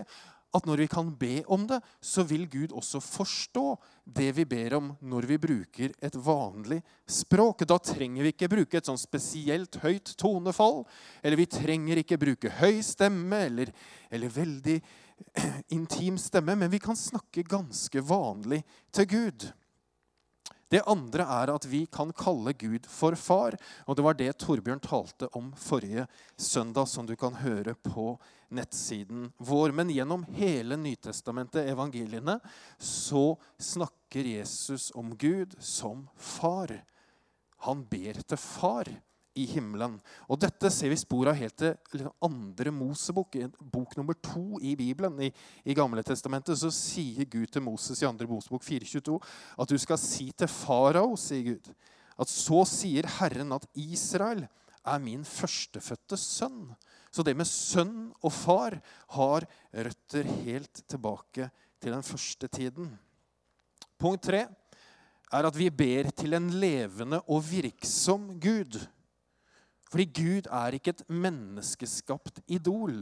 at 0.56 0.66
når 0.66 0.82
vi 0.84 0.88
kan 0.90 1.10
be 1.20 1.44
om 1.52 1.68
det, 1.70 1.78
så 2.02 2.24
vil 2.26 2.48
Gud 2.50 2.74
også 2.74 3.02
forstå 3.04 3.66
det 4.10 4.32
vi 4.40 4.46
ber 4.50 4.76
om 4.80 4.88
når 5.06 5.28
vi 5.30 5.38
bruker 5.42 5.94
et 6.02 6.16
vanlig 6.16 6.80
språk. 7.06 7.62
Da 7.70 7.78
trenger 7.78 8.26
vi 8.26 8.34
ikke 8.34 8.50
bruke 8.52 8.80
et 8.80 8.90
sånn 8.90 9.00
spesielt 9.00 9.78
høyt 9.84 10.16
tonefall. 10.18 10.82
Eller 11.22 11.38
vi 11.38 11.50
trenger 11.54 12.02
ikke 12.02 12.22
bruke 12.22 12.54
høy 12.62 12.82
stemme 12.86 13.44
eller, 13.46 13.74
eller 14.10 14.34
veldig 14.34 14.80
intim 15.78 16.18
stemme, 16.18 16.58
men 16.58 16.72
vi 16.74 16.82
kan 16.82 16.98
snakke 16.98 17.46
ganske 17.46 18.02
vanlig 18.02 18.64
til 18.96 19.10
Gud. 19.14 19.50
Det 20.70 20.84
andre 20.86 21.26
er 21.26 21.50
at 21.50 21.66
vi 21.66 21.86
kan 21.90 22.12
kalle 22.14 22.54
Gud 22.54 22.86
for 22.90 23.18
far. 23.18 23.58
Og 23.90 23.98
det 23.98 24.06
var 24.06 24.18
det 24.18 24.36
Torbjørn 24.42 24.82
talte 24.84 25.30
om 25.38 25.50
forrige 25.58 26.06
søndag, 26.38 26.86
som 26.88 27.10
du 27.10 27.16
kan 27.18 27.40
høre 27.42 27.74
på 27.74 28.14
nettsiden 28.54 29.32
vår. 29.38 29.74
Men 29.74 29.90
gjennom 29.94 30.28
hele 30.38 30.78
Nytestamentet, 30.78 31.72
evangeliene, 31.74 32.38
så 32.78 33.34
snakker 33.58 34.30
Jesus 34.36 34.92
om 34.94 35.16
Gud 35.18 35.58
som 35.58 36.06
far. 36.16 36.76
Han 37.66 37.84
ber 37.90 38.22
til 38.22 38.40
far 38.40 38.94
i 39.40 39.46
himmelen. 39.50 39.98
Og 40.28 40.40
Dette 40.42 40.72
ser 40.74 40.92
vi 40.92 41.00
spor 41.00 41.32
av 41.32 41.38
helt 41.40 41.56
til 41.60 42.06
andre 42.26 42.74
Mosebok, 42.76 43.38
bok 43.60 43.96
nummer 43.98 44.18
to 44.24 44.60
i 44.62 44.76
Bibelen. 44.80 45.18
I, 45.24 45.32
i 45.66 45.76
Gamle 45.78 46.04
testamentet 46.06 46.60
så 46.60 46.72
sier 46.74 47.30
Gud 47.30 47.50
til 47.54 47.66
Moses 47.66 48.04
i 48.04 48.10
andre 48.10 48.28
Mosebok 48.30 48.66
422 48.66 49.18
at 49.60 49.72
du 49.72 49.78
skal 49.82 50.02
si 50.02 50.30
til 50.36 50.52
farao, 50.52 51.16
sier 51.20 51.54
Gud, 51.54 51.74
at 52.20 52.32
så 52.32 52.64
sier 52.68 53.08
Herren 53.20 53.56
at 53.56 53.68
Israel 53.80 54.46
er 54.90 55.04
min 55.04 55.26
førstefødte 55.28 56.18
sønn. 56.20 56.74
Så 57.12 57.26
det 57.26 57.36
med 57.38 57.48
sønn 57.50 58.12
og 58.22 58.34
far 58.34 58.78
har 59.16 59.46
røtter 59.74 60.28
helt 60.44 60.84
tilbake 60.88 61.50
til 61.82 61.96
den 61.96 62.06
første 62.06 62.48
tiden. 62.52 62.92
Punkt 64.00 64.28
tre 64.30 64.46
er 65.30 65.46
at 65.46 65.58
vi 65.58 65.70
ber 65.70 66.10
til 66.16 66.34
en 66.38 66.50
levende 66.62 67.22
og 67.28 67.44
virksom 67.50 68.32
Gud. 68.42 68.80
Fordi 69.90 70.06
Gud 70.14 70.50
er 70.54 70.76
ikke 70.78 70.94
et 70.94 71.06
menneskeskapt 71.10 72.44
idol, 72.48 73.02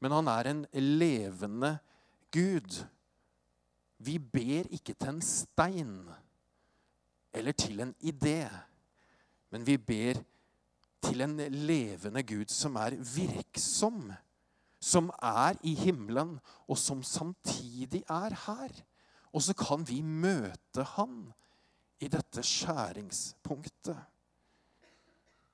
men 0.00 0.14
han 0.14 0.28
er 0.30 0.50
en 0.52 0.66
levende 0.74 1.76
Gud. 2.32 2.82
Vi 3.98 4.18
ber 4.18 4.70
ikke 4.70 4.94
til 4.94 5.08
en 5.10 5.22
stein 5.22 5.96
eller 7.32 7.52
til 7.52 7.80
en 7.80 7.94
idé, 8.04 8.44
men 9.50 9.66
vi 9.66 9.76
ber 9.76 10.20
til 11.02 11.24
en 11.24 11.36
levende 11.66 12.22
Gud 12.22 12.50
som 12.52 12.76
er 12.78 12.98
virksom, 12.98 14.12
som 14.82 15.10
er 15.22 15.58
i 15.66 15.74
himmelen, 15.74 16.36
og 16.68 16.78
som 16.78 17.02
samtidig 17.02 18.04
er 18.10 18.36
her. 18.46 18.82
Og 19.32 19.42
så 19.42 19.54
kan 19.56 19.82
vi 19.88 20.02
møte 20.02 20.84
han 20.96 21.32
i 22.02 22.08
dette 22.10 22.42
skjæringspunktet. 22.42 23.96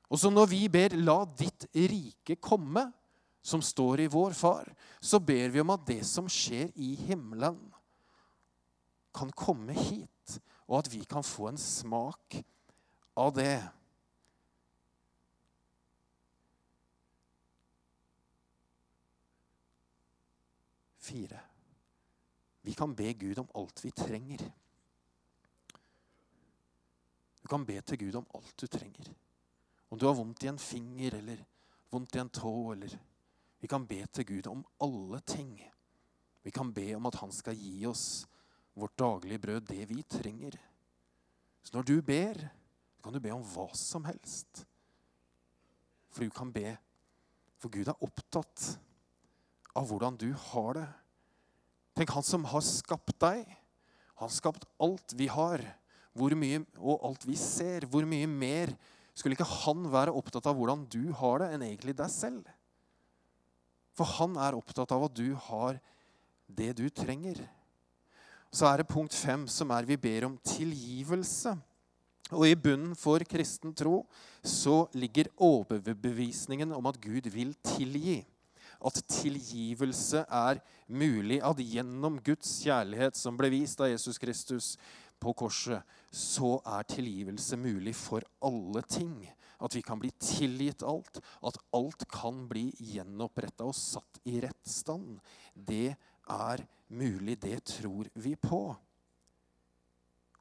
Og 0.09 0.19
så 0.19 0.31
når 0.31 0.47
vi 0.47 0.69
ber 0.69 0.97
'La 0.97 1.25
ditt 1.25 1.67
rike 1.75 2.37
komme', 2.37 2.93
som 3.43 3.63
står 3.63 4.01
i 4.01 4.07
vår 4.07 4.33
far, 4.33 4.69
så 5.01 5.19
ber 5.19 5.49
vi 5.49 5.61
om 5.61 5.71
at 5.71 5.87
det 5.87 6.05
som 6.07 6.29
skjer 6.29 6.73
i 6.77 6.95
himmelen, 6.95 7.59
kan 9.15 9.31
komme 9.33 9.73
hit, 9.73 10.41
og 10.69 10.79
at 10.79 10.93
vi 10.93 11.05
kan 11.05 11.25
få 11.25 11.49
en 11.49 11.59
smak 11.59 12.45
av 13.17 13.33
det. 13.35 13.63
Fire. 20.99 21.41
Vi 22.63 22.75
kan 22.77 22.95
be 22.95 23.15
Gud 23.17 23.39
om 23.39 23.49
alt 23.57 23.81
vi 23.85 23.91
trenger. 23.91 24.45
Du 27.41 27.49
kan 27.49 27.65
be 27.65 27.81
til 27.81 27.99
Gud 27.99 28.21
om 28.21 28.27
alt 28.35 28.61
du 28.61 28.67
trenger. 28.67 29.09
Om 29.89 29.99
du 29.99 30.07
har 30.07 30.17
vondt 30.19 30.45
i 30.45 30.51
en 30.51 30.61
finger 30.61 31.15
eller 31.19 31.45
vondt 31.91 32.17
i 32.17 32.21
en 32.23 32.29
tå 32.29 32.73
eller 32.73 32.99
Vi 33.59 33.67
kan 33.67 33.87
be 33.87 34.05
til 34.07 34.25
Gud 34.25 34.47
om 34.47 34.61
alle 34.81 35.19
ting. 35.27 35.57
Vi 36.47 36.51
kan 36.55 36.71
be 36.73 36.93
om 36.95 37.07
at 37.09 37.17
han 37.19 37.33
skal 37.35 37.57
gi 37.59 37.87
oss 37.91 38.23
vårt 38.79 38.95
daglige 38.99 39.41
brød, 39.43 39.65
det 39.67 39.89
vi 39.91 40.03
trenger. 40.07 40.55
Så 41.63 41.75
når 41.75 41.83
du 41.83 41.97
ber, 42.03 42.39
kan 43.03 43.13
du 43.13 43.19
be 43.19 43.33
om 43.35 43.43
hva 43.43 43.67
som 43.75 44.07
helst. 44.07 44.63
For 46.15 46.25
du 46.25 46.31
kan 46.31 46.53
be 46.53 46.77
For 47.59 47.73
Gud 47.75 47.89
er 47.91 48.05
opptatt 48.07 48.79
av 49.75 49.89
hvordan 49.91 50.15
du 50.15 50.29
har 50.31 50.77
det. 50.79 50.87
Tenk, 51.99 52.13
han 52.15 52.23
som 52.23 52.45
har 52.47 52.63
skapt 52.63 53.17
deg. 53.19 53.43
Han 54.15 54.29
har 54.29 54.35
skapt 54.37 54.69
alt 54.79 55.15
vi 55.19 55.27
har, 55.27 55.65
hvor 56.15 56.35
mye, 56.39 56.61
og 56.79 57.03
alt 57.09 57.27
vi 57.27 57.35
ser. 57.35 57.89
Hvor 57.91 58.07
mye 58.07 58.29
mer 58.31 58.71
skulle 59.19 59.35
ikke 59.35 59.49
han 59.65 59.89
være 59.91 60.15
opptatt 60.15 60.47
av 60.47 60.57
hvordan 60.59 60.87
du 60.91 61.11
har 61.19 61.43
det, 61.43 61.53
enn 61.55 61.67
egentlig 61.67 61.97
deg 61.99 62.11
selv? 62.13 62.47
For 63.99 64.07
han 64.19 64.37
er 64.39 64.55
opptatt 64.55 64.95
av 64.95 65.09
at 65.09 65.17
du 65.19 65.33
har 65.49 65.81
det 66.47 66.71
du 66.79 66.87
trenger. 66.95 67.41
Så 68.55 68.69
er 68.69 68.81
det 68.81 68.89
punkt 68.89 69.17
fem, 69.17 69.45
som 69.51 69.73
er 69.75 69.89
vi 69.89 69.99
ber 70.01 70.29
om 70.29 70.39
tilgivelse. 70.47 71.57
Og 72.31 72.45
i 72.45 72.57
bunnen 72.61 72.95
for 72.97 73.25
kristen 73.25 73.75
tro 73.77 74.03
så 74.45 74.83
ligger 74.97 75.31
overbevisningen 75.43 76.73
om 76.77 76.89
at 76.89 77.01
Gud 77.01 77.29
vil 77.33 77.55
tilgi. 77.65 78.21
At 78.79 79.01
tilgivelse 79.11 80.23
er 80.23 80.61
mulig. 80.87 81.41
At 81.43 81.59
gjennom 81.59 82.21
Guds 82.25 82.61
kjærlighet, 82.63 83.17
som 83.19 83.37
ble 83.37 83.51
vist 83.53 83.81
av 83.81 83.91
Jesus 83.91 84.21
Kristus, 84.23 84.77
på 85.21 85.35
korset, 85.37 85.83
så 86.11 86.57
er 86.67 86.87
tilgivelse 86.89 87.59
mulig 87.61 87.95
for 87.97 88.25
alle 88.45 88.83
ting. 88.89 89.17
At 89.59 89.75
vi 89.75 89.83
kan 89.83 89.99
bli 89.99 90.11
tilgitt 90.23 90.85
alt. 90.87 91.21
At 91.43 91.59
alt 91.75 92.05
kan 92.13 92.45
bli 92.51 92.69
gjenoppretta 92.79 93.67
og 93.67 93.77
satt 93.77 94.21
i 94.29 94.39
rett 94.45 94.69
stand. 94.69 95.19
Det 95.53 95.97
er 96.31 96.65
mulig. 96.89 97.41
Det 97.43 97.65
tror 97.65 98.11
vi 98.15 98.37
på. 98.39 98.63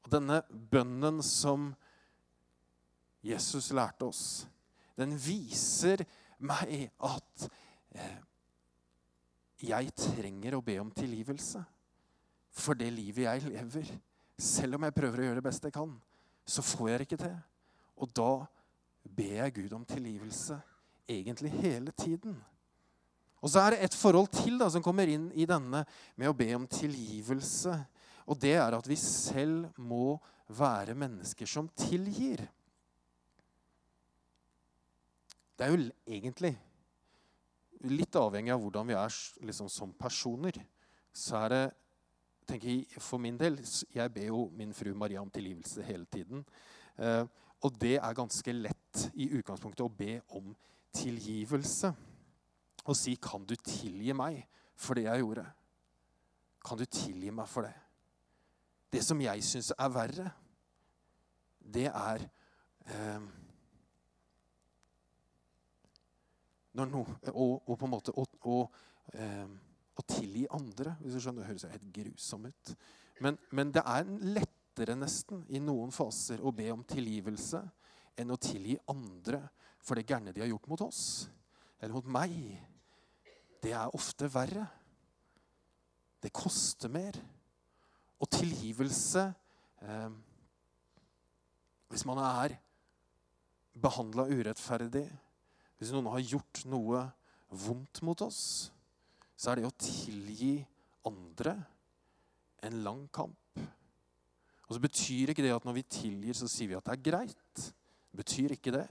Og 0.03 0.11
denne 0.13 0.43
bønnen 0.47 1.23
som 1.25 1.71
Jesus 3.25 3.73
lærte 3.75 4.07
oss, 4.07 4.45
den 4.97 5.17
viser 5.19 6.05
meg 6.37 6.91
at 7.03 7.47
eh, 7.97 8.19
jeg 9.67 9.91
trenger 9.97 10.55
å 10.55 10.63
be 10.63 10.77
om 10.79 10.93
tilgivelse 10.93 11.63
for 12.57 12.77
det 12.77 12.89
livet 12.93 13.25
jeg 13.25 13.51
lever. 13.51 13.89
Selv 14.37 14.77
om 14.77 14.85
jeg 14.85 14.95
prøver 14.95 15.21
å 15.21 15.27
gjøre 15.27 15.41
det 15.41 15.47
beste 15.47 15.69
jeg 15.69 15.77
kan, 15.77 15.93
så 16.47 16.63
får 16.63 16.89
jeg 16.89 16.99
det 16.99 17.07
ikke 17.07 17.23
til. 17.23 17.37
Og 17.97 18.11
da 18.15 18.31
ber 19.17 19.39
jeg 19.41 19.55
Gud 19.55 19.73
om 19.73 19.85
tilgivelse 19.87 20.59
egentlig 21.09 21.51
hele 21.57 21.91
tiden. 21.97 22.37
Og 23.41 23.51
så 23.51 23.63
er 23.63 23.73
det 23.73 23.85
et 23.85 23.97
forhold 23.97 24.29
til 24.33 24.57
da, 24.59 24.69
som 24.69 24.83
kommer 24.85 25.09
inn 25.09 25.29
i 25.37 25.47
denne 25.49 25.83
med 26.17 26.29
å 26.29 26.35
be 26.37 26.49
om 26.57 26.67
tilgivelse. 26.69 27.73
Og 28.27 28.39
det 28.41 28.55
er 28.59 28.77
at 28.77 28.89
vi 28.89 28.97
selv 28.99 29.69
må 29.77 30.17
være 30.47 30.95
mennesker 30.97 31.49
som 31.49 31.69
tilgir. 31.77 32.45
Det 35.57 35.65
er 35.65 35.73
jo 35.73 35.89
egentlig 36.05 36.53
litt 37.87 38.17
avhengig 38.17 38.53
av 38.53 38.61
hvordan 38.61 38.89
vi 38.89 38.97
er 38.97 39.17
liksom, 39.47 39.69
som 39.69 39.93
personer. 39.97 40.57
Så 41.13 41.37
er 41.39 41.53
det 41.53 41.63
tenker 42.47 42.99
For 43.03 43.21
min 43.21 43.37
del 43.39 43.59
Jeg 43.93 44.13
ber 44.13 44.29
jo 44.29 44.47
min 44.55 44.73
fru 44.73 44.93
Maria 44.95 45.21
om 45.21 45.29
tilgivelse 45.29 45.83
hele 45.83 46.05
tiden. 46.05 46.45
Eh, 46.97 47.25
og 47.65 47.79
det 47.81 47.97
er 47.97 48.17
ganske 48.17 48.53
lett 48.53 49.07
i 49.15 49.29
utgangspunktet 49.37 49.85
å 49.85 49.93
be 49.93 50.19
om 50.37 50.55
tilgivelse. 50.93 51.93
Og 52.85 52.95
si 52.95 53.15
'Kan 53.15 53.45
du 53.45 53.55
tilgi 53.55 54.13
meg 54.13 54.47
for 54.75 54.93
det 54.93 55.03
jeg 55.03 55.19
gjorde?' 55.19 55.51
Kan 56.65 56.77
du 56.77 56.85
tilgi 56.85 57.29
meg 57.29 57.47
for 57.47 57.61
det? 57.61 57.73
Det 58.91 59.03
som 59.03 59.21
jeg 59.21 59.43
syns 59.43 59.73
er 59.79 59.89
verre, 59.89 60.31
det 61.73 61.85
er 61.85 62.29
eh, 62.85 63.21
no, 66.73 67.05
og, 67.33 67.69
og, 67.69 67.77
på 67.79 67.85
en 67.85 67.91
måte 67.91 68.11
og, 68.15 68.71
eh, 69.13 69.47
å 69.97 70.05
tilgi 70.05 70.45
andre. 70.53 70.95
hvis 71.01 71.17
du 71.17 71.19
skjønner, 71.19 71.41
Det 71.41 71.47
høres 71.51 71.67
helt 71.71 71.93
grusomt 71.93 72.47
ut. 72.47 72.75
Men, 73.19 73.37
men, 73.51 73.71
det 73.71 73.81
er 73.85 74.05
lettere 74.37 74.95
nesten 74.95 75.43
i 75.49 75.59
noen 75.59 75.91
faser 75.91 76.41
å 76.41 76.53
be 76.53 76.69
om 76.71 76.83
tilgivelse 76.85 77.63
enn 78.17 78.33
å 78.33 78.37
tilgi 78.37 78.77
andre 78.89 79.41
for 79.81 79.97
det 79.97 80.05
gærne 80.09 80.33
de 80.33 80.41
har 80.43 80.51
gjort 80.51 80.67
mot 80.69 80.81
oss 80.85 81.01
eller 81.79 81.93
mot 81.93 82.05
meg. 82.05 82.33
Det 83.61 83.73
er 83.73 83.95
ofte 83.95 84.29
verre. 84.29 84.65
Det 86.21 86.33
koster 86.33 86.89
mer. 86.89 87.17
Og 88.17 88.29
tilgivelse 88.33 89.27
eh, 89.85 90.09
Hvis 91.87 92.05
man 92.05 92.19
er 92.19 92.57
behandla 93.77 94.25
urettferdig, 94.27 95.05
hvis 95.77 95.93
noen 95.93 96.09
har 96.09 96.23
gjort 96.25 96.63
noe 96.67 97.03
vondt 97.53 98.01
mot 98.03 98.21
oss, 98.25 98.71
så 99.37 99.51
er 99.51 99.59
det 99.59 99.69
å 99.69 99.75
tilgi 99.79 100.55
andre 101.07 101.53
en 102.65 102.79
lang 102.83 103.03
kamp. 103.13 103.61
Og 104.67 104.75
så 104.75 104.83
betyr 104.83 105.31
ikke 105.31 105.45
det 105.45 105.53
at 105.55 105.65
når 105.67 105.77
vi 105.77 105.83
tilgir, 105.87 106.35
så 106.35 106.49
sier 106.51 106.71
vi 106.71 106.77
at 106.77 106.87
det 106.87 106.95
er 106.97 107.05
greit. 107.05 107.67
Det 108.11 108.19
betyr 108.19 108.55
ikke 108.57 108.73
det. 108.75 108.87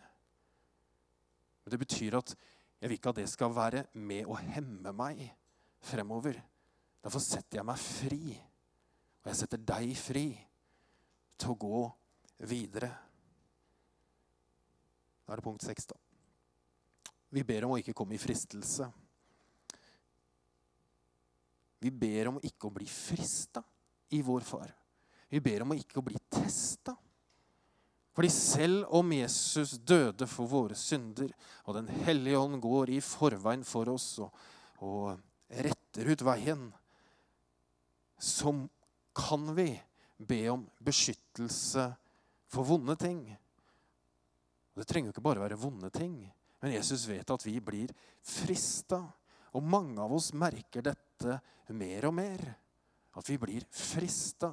Men 1.64 1.74
det 1.74 1.80
betyr 1.82 2.16
at 2.16 2.32
jeg 2.80 2.88
vil 2.88 2.96
ikke 2.96 3.12
at 3.12 3.18
det 3.20 3.28
skal 3.28 3.54
være 3.56 3.82
med 3.98 4.28
å 4.30 4.38
hemme 4.38 4.92
meg 4.96 5.24
fremover. 5.84 6.38
Derfor 7.04 7.22
setter 7.24 7.60
jeg 7.60 7.66
meg 7.66 7.82
fri. 7.82 8.36
Og 9.24 9.32
jeg 9.32 9.40
setter 9.42 9.62
deg 9.68 9.92
fri 9.98 10.26
til 11.36 11.52
å 11.52 11.58
gå 11.60 11.82
videre. 12.46 12.92
Da 15.26 15.34
er 15.34 15.40
det 15.40 15.44
punkt 15.44 15.66
seks, 15.66 15.88
da. 15.90 15.98
Vi 17.34 17.42
ber 17.44 17.66
om 17.66 17.74
å 17.74 17.80
ikke 17.82 17.96
komme 17.96 18.14
i 18.14 18.22
fristelse. 18.22 18.86
Vi 21.86 21.92
ber 21.94 22.32
om 22.32 22.38
ikke 22.42 22.66
å 22.66 22.74
bli 22.74 22.86
frista 22.90 23.62
i 24.10 24.18
vår 24.26 24.42
far. 24.42 24.72
Vi 25.30 25.38
ber 25.38 25.62
om 25.62 25.74
ikke 25.76 26.00
å 26.00 26.06
bli 26.08 26.18
testa. 26.26 26.96
Fordi 28.16 28.30
selv 28.32 28.88
om 28.96 29.12
Jesus 29.14 29.76
døde 29.86 30.26
for 30.26 30.50
våre 30.50 30.74
synder, 30.74 31.30
og 31.68 31.76
Den 31.78 31.90
hellige 32.06 32.40
ånd 32.40 32.58
går 32.64 32.90
i 32.96 32.98
forveien 33.04 33.62
for 33.62 33.92
oss 33.92 34.08
og, 34.24 34.34
og 34.82 35.14
retter 35.46 36.10
ut 36.10 36.26
veien, 36.26 36.66
så 38.18 38.54
kan 39.14 39.46
vi 39.54 39.68
be 40.16 40.42
om 40.50 40.66
beskyttelse 40.82 41.86
for 42.50 42.66
vonde 42.66 42.98
ting. 42.98 43.20
Det 44.74 44.88
trenger 44.90 45.12
jo 45.12 45.14
ikke 45.14 45.28
bare 45.28 45.44
være 45.44 45.60
vonde 45.60 45.92
ting, 45.94 46.18
men 46.64 46.74
Jesus 46.74 47.06
vet 47.06 47.30
at 47.30 47.46
vi 47.46 47.60
blir 47.62 47.94
frista. 48.26 49.04
Og 49.54 49.62
mange 49.62 50.02
av 50.02 50.12
oss 50.12 50.32
merker 50.34 50.82
dette 50.82 51.05
mer 51.76 52.08
og 52.08 52.14
mer. 52.16 52.42
At 53.16 53.28
vi 53.30 53.38
blir 53.40 53.64
frista 53.72 54.52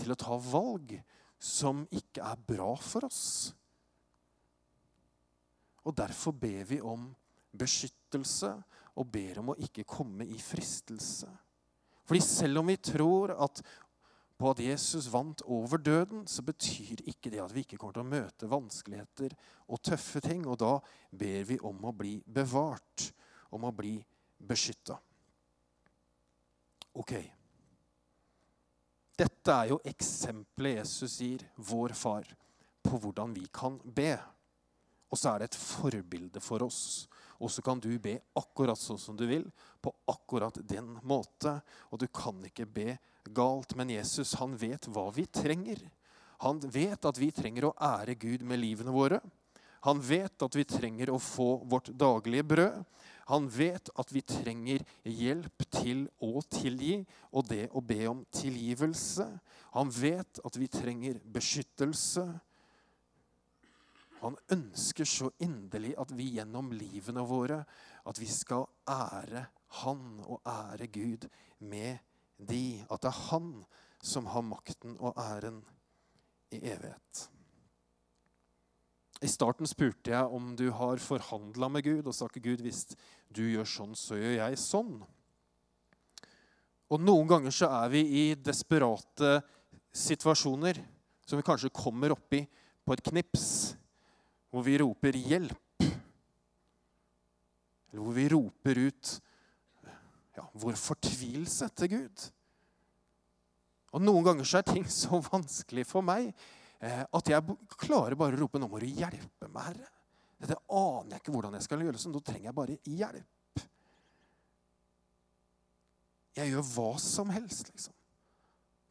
til 0.00 0.12
å 0.12 0.18
ta 0.18 0.36
valg 0.40 0.96
som 1.40 1.84
ikke 1.94 2.24
er 2.26 2.40
bra 2.46 2.72
for 2.82 3.06
oss. 3.06 3.52
Og 5.86 5.94
derfor 5.96 6.34
ber 6.36 6.66
vi 6.68 6.80
om 6.84 7.08
beskyttelse 7.56 8.50
og 9.00 9.06
ber 9.12 9.40
om 9.40 9.52
å 9.52 9.60
ikke 9.62 9.86
komme 9.88 10.26
i 10.28 10.38
fristelse. 10.42 11.30
Fordi 12.04 12.20
selv 12.24 12.60
om 12.60 12.68
vi 12.68 12.76
tror 12.82 13.32
at 13.38 13.62
på 14.40 14.48
at 14.54 14.60
Jesus 14.64 15.10
vant 15.12 15.42
over 15.44 15.76
døden, 15.76 16.22
så 16.24 16.40
betyr 16.40 17.02
ikke 17.10 17.28
det 17.28 17.42
at 17.42 17.52
vi 17.52 17.60
ikke 17.60 17.76
kommer 17.76 17.98
til 17.98 18.06
å 18.06 18.08
møte 18.08 18.48
vanskeligheter 18.48 19.34
og 19.68 19.82
tøffe 19.84 20.22
ting. 20.24 20.46
Og 20.48 20.56
da 20.62 20.78
ber 21.12 21.44
vi 21.44 21.58
om 21.60 21.84
å 21.84 21.92
bli 21.92 22.14
bevart, 22.24 23.10
om 23.52 23.66
å 23.68 23.74
bli 23.76 23.98
beskytta. 24.40 24.96
Ok. 26.96 27.14
Dette 29.20 29.54
er 29.54 29.70
jo 29.70 29.80
eksempelet 29.84 30.80
Jesus 30.80 31.18
gir 31.20 31.44
vår 31.56 31.94
far 31.96 32.28
på 32.82 32.98
hvordan 32.98 33.34
vi 33.36 33.46
kan 33.52 33.76
be. 33.84 34.14
Og 35.10 35.18
så 35.18 35.32
er 35.32 35.42
det 35.42 35.50
et 35.50 35.60
forbilde 35.60 36.40
for 36.42 36.64
oss. 36.64 37.08
Og 37.40 37.50
så 37.52 37.62
kan 37.64 37.80
du 37.80 37.90
be 38.02 38.18
akkurat 38.36 38.78
sånn 38.78 39.00
som 39.00 39.16
du 39.16 39.24
vil, 39.28 39.46
på 39.80 39.92
akkurat 40.12 40.60
den 40.68 40.92
måte. 41.08 41.56
Og 41.90 42.02
du 42.02 42.06
kan 42.12 42.36
ikke 42.46 42.68
be 42.68 42.94
galt, 43.24 43.74
men 43.76 43.92
Jesus 43.92 44.36
han 44.40 44.56
vet 44.60 44.88
hva 44.92 45.08
vi 45.14 45.26
trenger. 45.26 45.80
Han 46.44 46.60
vet 46.60 47.04
at 47.04 47.20
vi 47.20 47.30
trenger 47.34 47.68
å 47.68 47.76
ære 47.76 48.16
Gud 48.20 48.44
med 48.48 48.60
livene 48.62 48.94
våre. 48.94 49.20
Han 49.84 50.00
vet 50.04 50.42
at 50.44 50.56
vi 50.56 50.66
trenger 50.68 51.12
å 51.12 51.20
få 51.20 51.62
vårt 51.68 51.88
daglige 51.96 52.44
brød. 52.44 52.80
Han 53.30 53.46
vet 53.54 53.92
at 53.94 54.10
vi 54.10 54.22
trenger 54.26 54.82
hjelp 55.06 55.64
til 55.70 56.04
å 56.26 56.42
tilgi 56.50 56.96
og 57.30 57.46
det 57.50 57.68
å 57.70 57.82
be 57.84 58.02
om 58.10 58.24
tilgivelse. 58.34 59.26
Han 59.76 59.92
vet 59.94 60.40
at 60.44 60.58
vi 60.58 60.66
trenger 60.70 61.20
beskyttelse. 61.30 62.26
Han 64.20 64.36
ønsker 64.52 65.08
så 65.08 65.30
inderlig 65.40 65.94
at 66.00 66.10
vi 66.12 66.32
gjennom 66.36 66.72
livene 66.74 67.22
våre 67.24 67.62
at 68.10 68.20
vi 68.20 68.28
skal 68.28 68.66
ære 68.90 69.46
Han 69.84 70.18
og 70.26 70.42
ære 70.50 70.90
Gud 70.90 71.28
med 71.62 72.02
de. 72.36 72.82
At 72.90 73.04
det 73.04 73.12
er 73.12 73.26
Han 73.30 73.52
som 74.02 74.26
har 74.26 74.42
makten 74.42 74.96
og 74.98 75.14
æren 75.16 75.62
i 76.50 76.58
evighet. 76.58 77.28
I 79.20 79.28
starten 79.28 79.68
spurte 79.68 80.14
jeg 80.14 80.32
om 80.32 80.54
du 80.56 80.70
har 80.72 81.00
forhandla 81.02 81.68
med 81.68 81.84
Gud, 81.84 82.06
og 82.08 82.14
sa 82.16 82.28
ikke 82.28 82.44
Gud 82.46 82.62
hvis 82.64 82.86
du 83.28 83.42
gjør 83.50 83.68
sånn, 83.68 83.96
så 83.98 84.16
gjør 84.16 84.38
jeg 84.38 84.60
sånn. 84.60 84.94
Og 86.90 87.02
noen 87.04 87.28
ganger 87.28 87.54
så 87.54 87.68
er 87.82 87.92
vi 87.92 88.00
i 88.00 88.24
desperate 88.34 89.36
situasjoner 89.92 90.80
som 91.28 91.38
vi 91.38 91.46
kanskje 91.46 91.72
kommer 91.74 92.14
oppi 92.16 92.42
på 92.82 92.96
et 92.96 93.04
knips, 93.10 93.76
hvor 94.50 94.64
vi 94.66 94.78
roper 94.80 95.14
'hjelp'. 95.14 95.86
Eller 97.90 98.02
hvor 98.02 98.16
vi 98.16 98.28
roper 98.32 98.80
ut 98.88 99.20
ja, 100.36 100.46
vår 100.54 100.78
fortvilelse 100.78 101.68
til 101.76 101.92
Gud. 101.92 102.26
Og 103.92 104.02
Noen 104.02 104.24
ganger 104.24 104.46
så 104.46 104.58
er 104.58 104.66
ting 104.66 104.86
så 104.86 105.20
vanskelig 105.30 105.86
for 105.86 106.02
meg 106.06 106.32
at 106.80 107.28
jeg 107.28 107.56
klarer 107.76 108.16
bare 108.16 108.38
å 108.38 108.40
rope 108.40 108.58
'Nå 108.58 108.68
må 108.70 108.80
du 108.80 108.86
hjelpe 108.86 109.48
meg, 109.48 109.66
Herre'. 109.66 109.90
Dette 110.40 110.56
aner 110.72 111.12
jeg 111.12 111.20
ikke 111.20 111.34
hvordan 111.34 111.56
jeg 111.58 111.66
skal 111.66 111.82
gjøre, 111.84 112.00
så 112.00 112.08
nå 112.08 112.22
trenger 112.24 112.48
jeg 112.48 112.56
bare 112.56 112.78
hjelp. 112.88 113.64
Jeg 116.38 116.52
gjør 116.52 116.64
hva 116.72 116.92
som 117.02 117.32
helst, 117.34 117.68
liksom. 117.74 117.92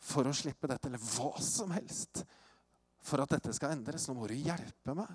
For 0.10 0.30
å 0.30 0.36
slippe 0.36 0.70
dette, 0.70 0.92
eller 0.92 1.02
hva 1.02 1.32
som 1.42 1.74
helst. 1.74 2.22
For 3.02 3.24
at 3.24 3.34
dette 3.34 3.54
skal 3.56 3.74
endres. 3.74 4.06
Nå 4.08 4.16
må 4.20 4.30
du 4.30 4.36
hjelpe 4.38 4.94
meg. 4.94 5.10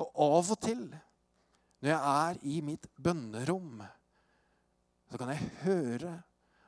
Og 0.00 0.08
av 0.24 0.52
og 0.54 0.60
til, 0.64 0.86
når 1.80 1.92
jeg 1.92 2.00
er 2.00 2.40
i 2.48 2.60
mitt 2.64 2.88
bønnerom, 2.96 3.82
så 5.10 5.20
kan 5.20 5.32
jeg 5.34 5.50
høre 5.64 6.14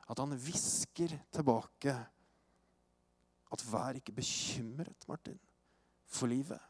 at 0.03 0.19
han 0.19 0.35
hvisker 0.37 1.15
tilbake 1.33 1.95
at 3.53 3.65
vær 3.69 3.99
ikke 3.99 4.15
bekymret, 4.17 5.07
Martin, 5.07 5.39
for 6.09 6.31
livet. 6.31 6.61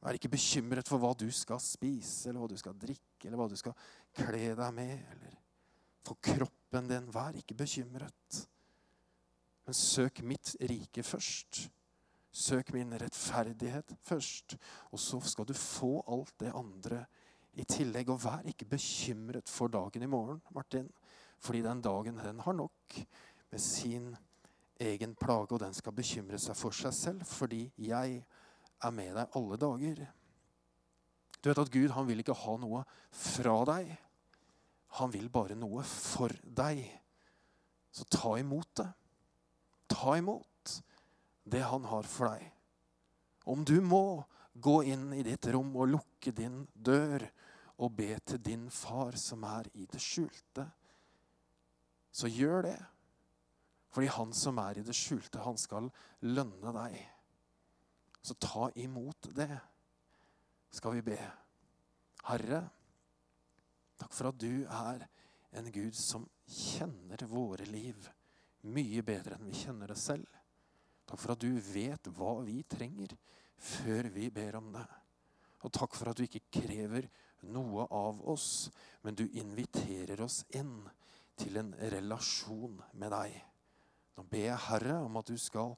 Vær 0.00 0.16
ikke 0.16 0.32
bekymret 0.32 0.88
for 0.88 1.02
hva 1.02 1.12
du 1.18 1.26
skal 1.34 1.60
spise, 1.60 2.30
eller 2.30 2.40
hva 2.40 2.48
du 2.48 2.56
skal 2.60 2.78
drikke, 2.78 3.26
eller 3.26 3.36
hva 3.40 3.50
du 3.50 3.58
skal 3.60 3.76
kle 4.16 4.54
deg 4.56 4.76
med, 4.76 4.94
eller 5.12 5.36
for 6.06 6.20
kroppen 6.24 6.88
din. 6.88 7.10
Vær 7.12 7.36
ikke 7.36 7.58
bekymret. 7.58 8.40
Men 9.66 9.76
søk 9.76 10.22
mitt 10.26 10.54
rike 10.70 11.04
først. 11.04 11.66
Søk 12.32 12.72
min 12.72 12.94
rettferdighet 12.96 13.92
først. 14.06 14.56
Og 14.90 15.02
så 15.02 15.20
skal 15.20 15.48
du 15.50 15.54
få 15.54 15.98
alt 16.08 16.32
det 16.40 16.54
andre 16.54 17.04
i 17.60 17.66
tillegg. 17.68 18.08
Og 18.10 18.22
vær 18.24 18.46
ikke 18.48 18.70
bekymret 18.70 19.52
for 19.52 19.68
dagen 19.68 20.06
i 20.06 20.10
morgen, 20.10 20.40
Martin. 20.56 20.88
Fordi 21.40 21.62
den 21.64 21.82
dagen, 21.84 22.16
den 22.16 22.40
har 22.40 22.56
nok 22.56 23.00
med 23.50 23.60
sin 23.60 24.12
egen 24.80 25.14
plage, 25.14 25.52
og 25.54 25.60
den 25.60 25.74
skal 25.76 25.94
bekymre 25.96 26.38
seg 26.40 26.56
for 26.58 26.76
seg 26.76 26.94
selv. 26.96 27.26
Fordi 27.26 27.66
jeg 27.76 28.22
er 28.80 28.94
med 28.94 29.12
deg 29.16 29.36
alle 29.36 29.58
dager. 29.60 30.04
Du 31.40 31.48
vet 31.48 31.62
at 31.62 31.72
Gud 31.72 31.92
han 31.96 32.08
vil 32.08 32.22
ikke 32.22 32.36
ha 32.36 32.56
noe 32.60 32.84
fra 33.16 33.58
deg. 33.68 33.92
Han 35.00 35.12
vil 35.12 35.28
bare 35.32 35.56
noe 35.58 35.84
for 35.86 36.32
deg. 36.44 36.82
Så 37.92 38.06
ta 38.10 38.36
imot 38.38 38.70
det. 38.80 38.88
Ta 39.90 40.16
imot 40.18 40.74
det 41.50 41.62
han 41.66 41.86
har 41.90 42.06
for 42.08 42.30
deg. 42.30 42.50
Om 43.50 43.64
du 43.66 43.80
må 43.82 44.22
gå 44.52 44.82
inn 44.92 45.10
i 45.16 45.24
ditt 45.24 45.46
rom 45.54 45.72
og 45.78 45.94
lukke 45.94 46.32
din 46.36 46.62
dør 46.74 47.24
og 47.80 47.94
be 47.96 48.12
til 48.26 48.42
din 48.44 48.68
far 48.70 49.16
som 49.18 49.44
er 49.48 49.70
i 49.80 49.86
det 49.88 50.00
skjulte, 50.04 50.66
så 52.12 52.28
gjør 52.28 52.66
det. 52.68 52.78
Fordi 53.90 54.10
han 54.14 54.34
som 54.36 54.58
er 54.62 54.78
i 54.78 54.84
det 54.86 54.94
skjulte, 54.96 55.42
han 55.42 55.58
skal 55.58 55.88
lønne 56.26 56.74
deg. 56.76 56.98
Så 58.22 58.36
ta 58.38 58.68
imot 58.78 59.30
det, 59.34 59.50
skal 60.70 60.98
vi 60.98 61.06
be. 61.10 61.18
Herre, 62.28 62.60
takk 63.98 64.12
for 64.14 64.30
at 64.30 64.38
du 64.38 64.62
er 64.64 65.06
en 65.58 65.70
Gud 65.74 65.96
som 65.98 66.28
kjenner 66.46 67.24
våre 67.26 67.66
liv 67.66 68.06
mye 68.68 69.02
bedre 69.06 69.38
enn 69.38 69.48
vi 69.48 69.56
kjenner 69.62 69.90
det 69.90 69.98
selv. 69.98 70.28
Takk 71.08 71.18
for 71.18 71.34
at 71.34 71.42
du 71.42 71.56
vet 71.72 72.10
hva 72.14 72.36
vi 72.46 72.60
trenger 72.70 73.16
før 73.60 74.10
vi 74.14 74.28
ber 74.30 74.60
om 74.60 74.70
det. 74.76 74.86
Og 75.66 75.72
takk 75.74 75.96
for 75.96 76.12
at 76.12 76.20
du 76.20 76.24
ikke 76.24 76.46
krever 76.60 77.08
noe 77.50 77.86
av 77.90 78.20
oss, 78.30 78.68
men 79.02 79.16
du 79.16 79.26
inviterer 79.26 80.20
oss 80.24 80.42
inn 80.56 80.76
til 81.40 81.56
en 81.60 81.72
relasjon 81.92 82.78
med 83.00 83.12
deg. 83.16 83.36
Nå 84.20 84.26
ber 84.28 84.50
jeg, 84.50 84.60
Herre, 84.66 84.98
om 85.00 85.14
at 85.16 85.30
du 85.32 85.38
skal 85.40 85.70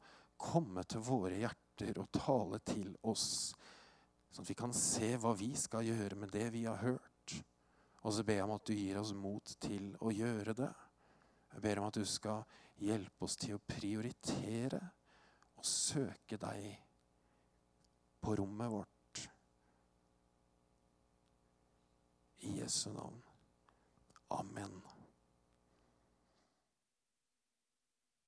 komme 0.42 0.82
til 0.90 1.04
våre 1.06 1.36
hjerter 1.38 2.00
og 2.02 2.08
tale 2.10 2.58
til 2.66 2.88
oss, 3.06 3.52
sånn 4.34 4.42
at 4.42 4.50
vi 4.50 4.56
kan 4.58 4.72
se 4.74 5.12
hva 5.22 5.30
vi 5.38 5.52
skal 5.54 5.86
gjøre 5.86 6.18
med 6.18 6.32
det 6.34 6.48
vi 6.50 6.64
har 6.66 6.80
hørt. 6.82 7.36
Og 8.02 8.16
så 8.16 8.24
ber 8.26 8.40
jeg 8.40 8.48
om 8.48 8.54
at 8.56 8.64
du 8.66 8.72
gir 8.74 8.98
oss 8.98 9.12
mot 9.14 9.52
til 9.62 9.92
å 10.02 10.10
gjøre 10.10 10.56
det. 10.58 10.72
Jeg 11.52 11.62
ber 11.68 11.80
om 11.84 11.86
at 11.86 12.00
du 12.00 12.08
skal 12.08 12.42
hjelpe 12.82 13.28
oss 13.28 13.38
til 13.38 13.54
å 13.54 13.62
prioritere 13.62 14.80
og 15.54 15.68
søke 15.68 16.40
deg 16.42 16.66
på 18.26 18.34
rommet 18.42 18.72
vårt. 18.74 19.22
I 22.42 22.56
Jesu 22.58 22.88
navn. 22.90 23.22
Amen. 24.34 24.82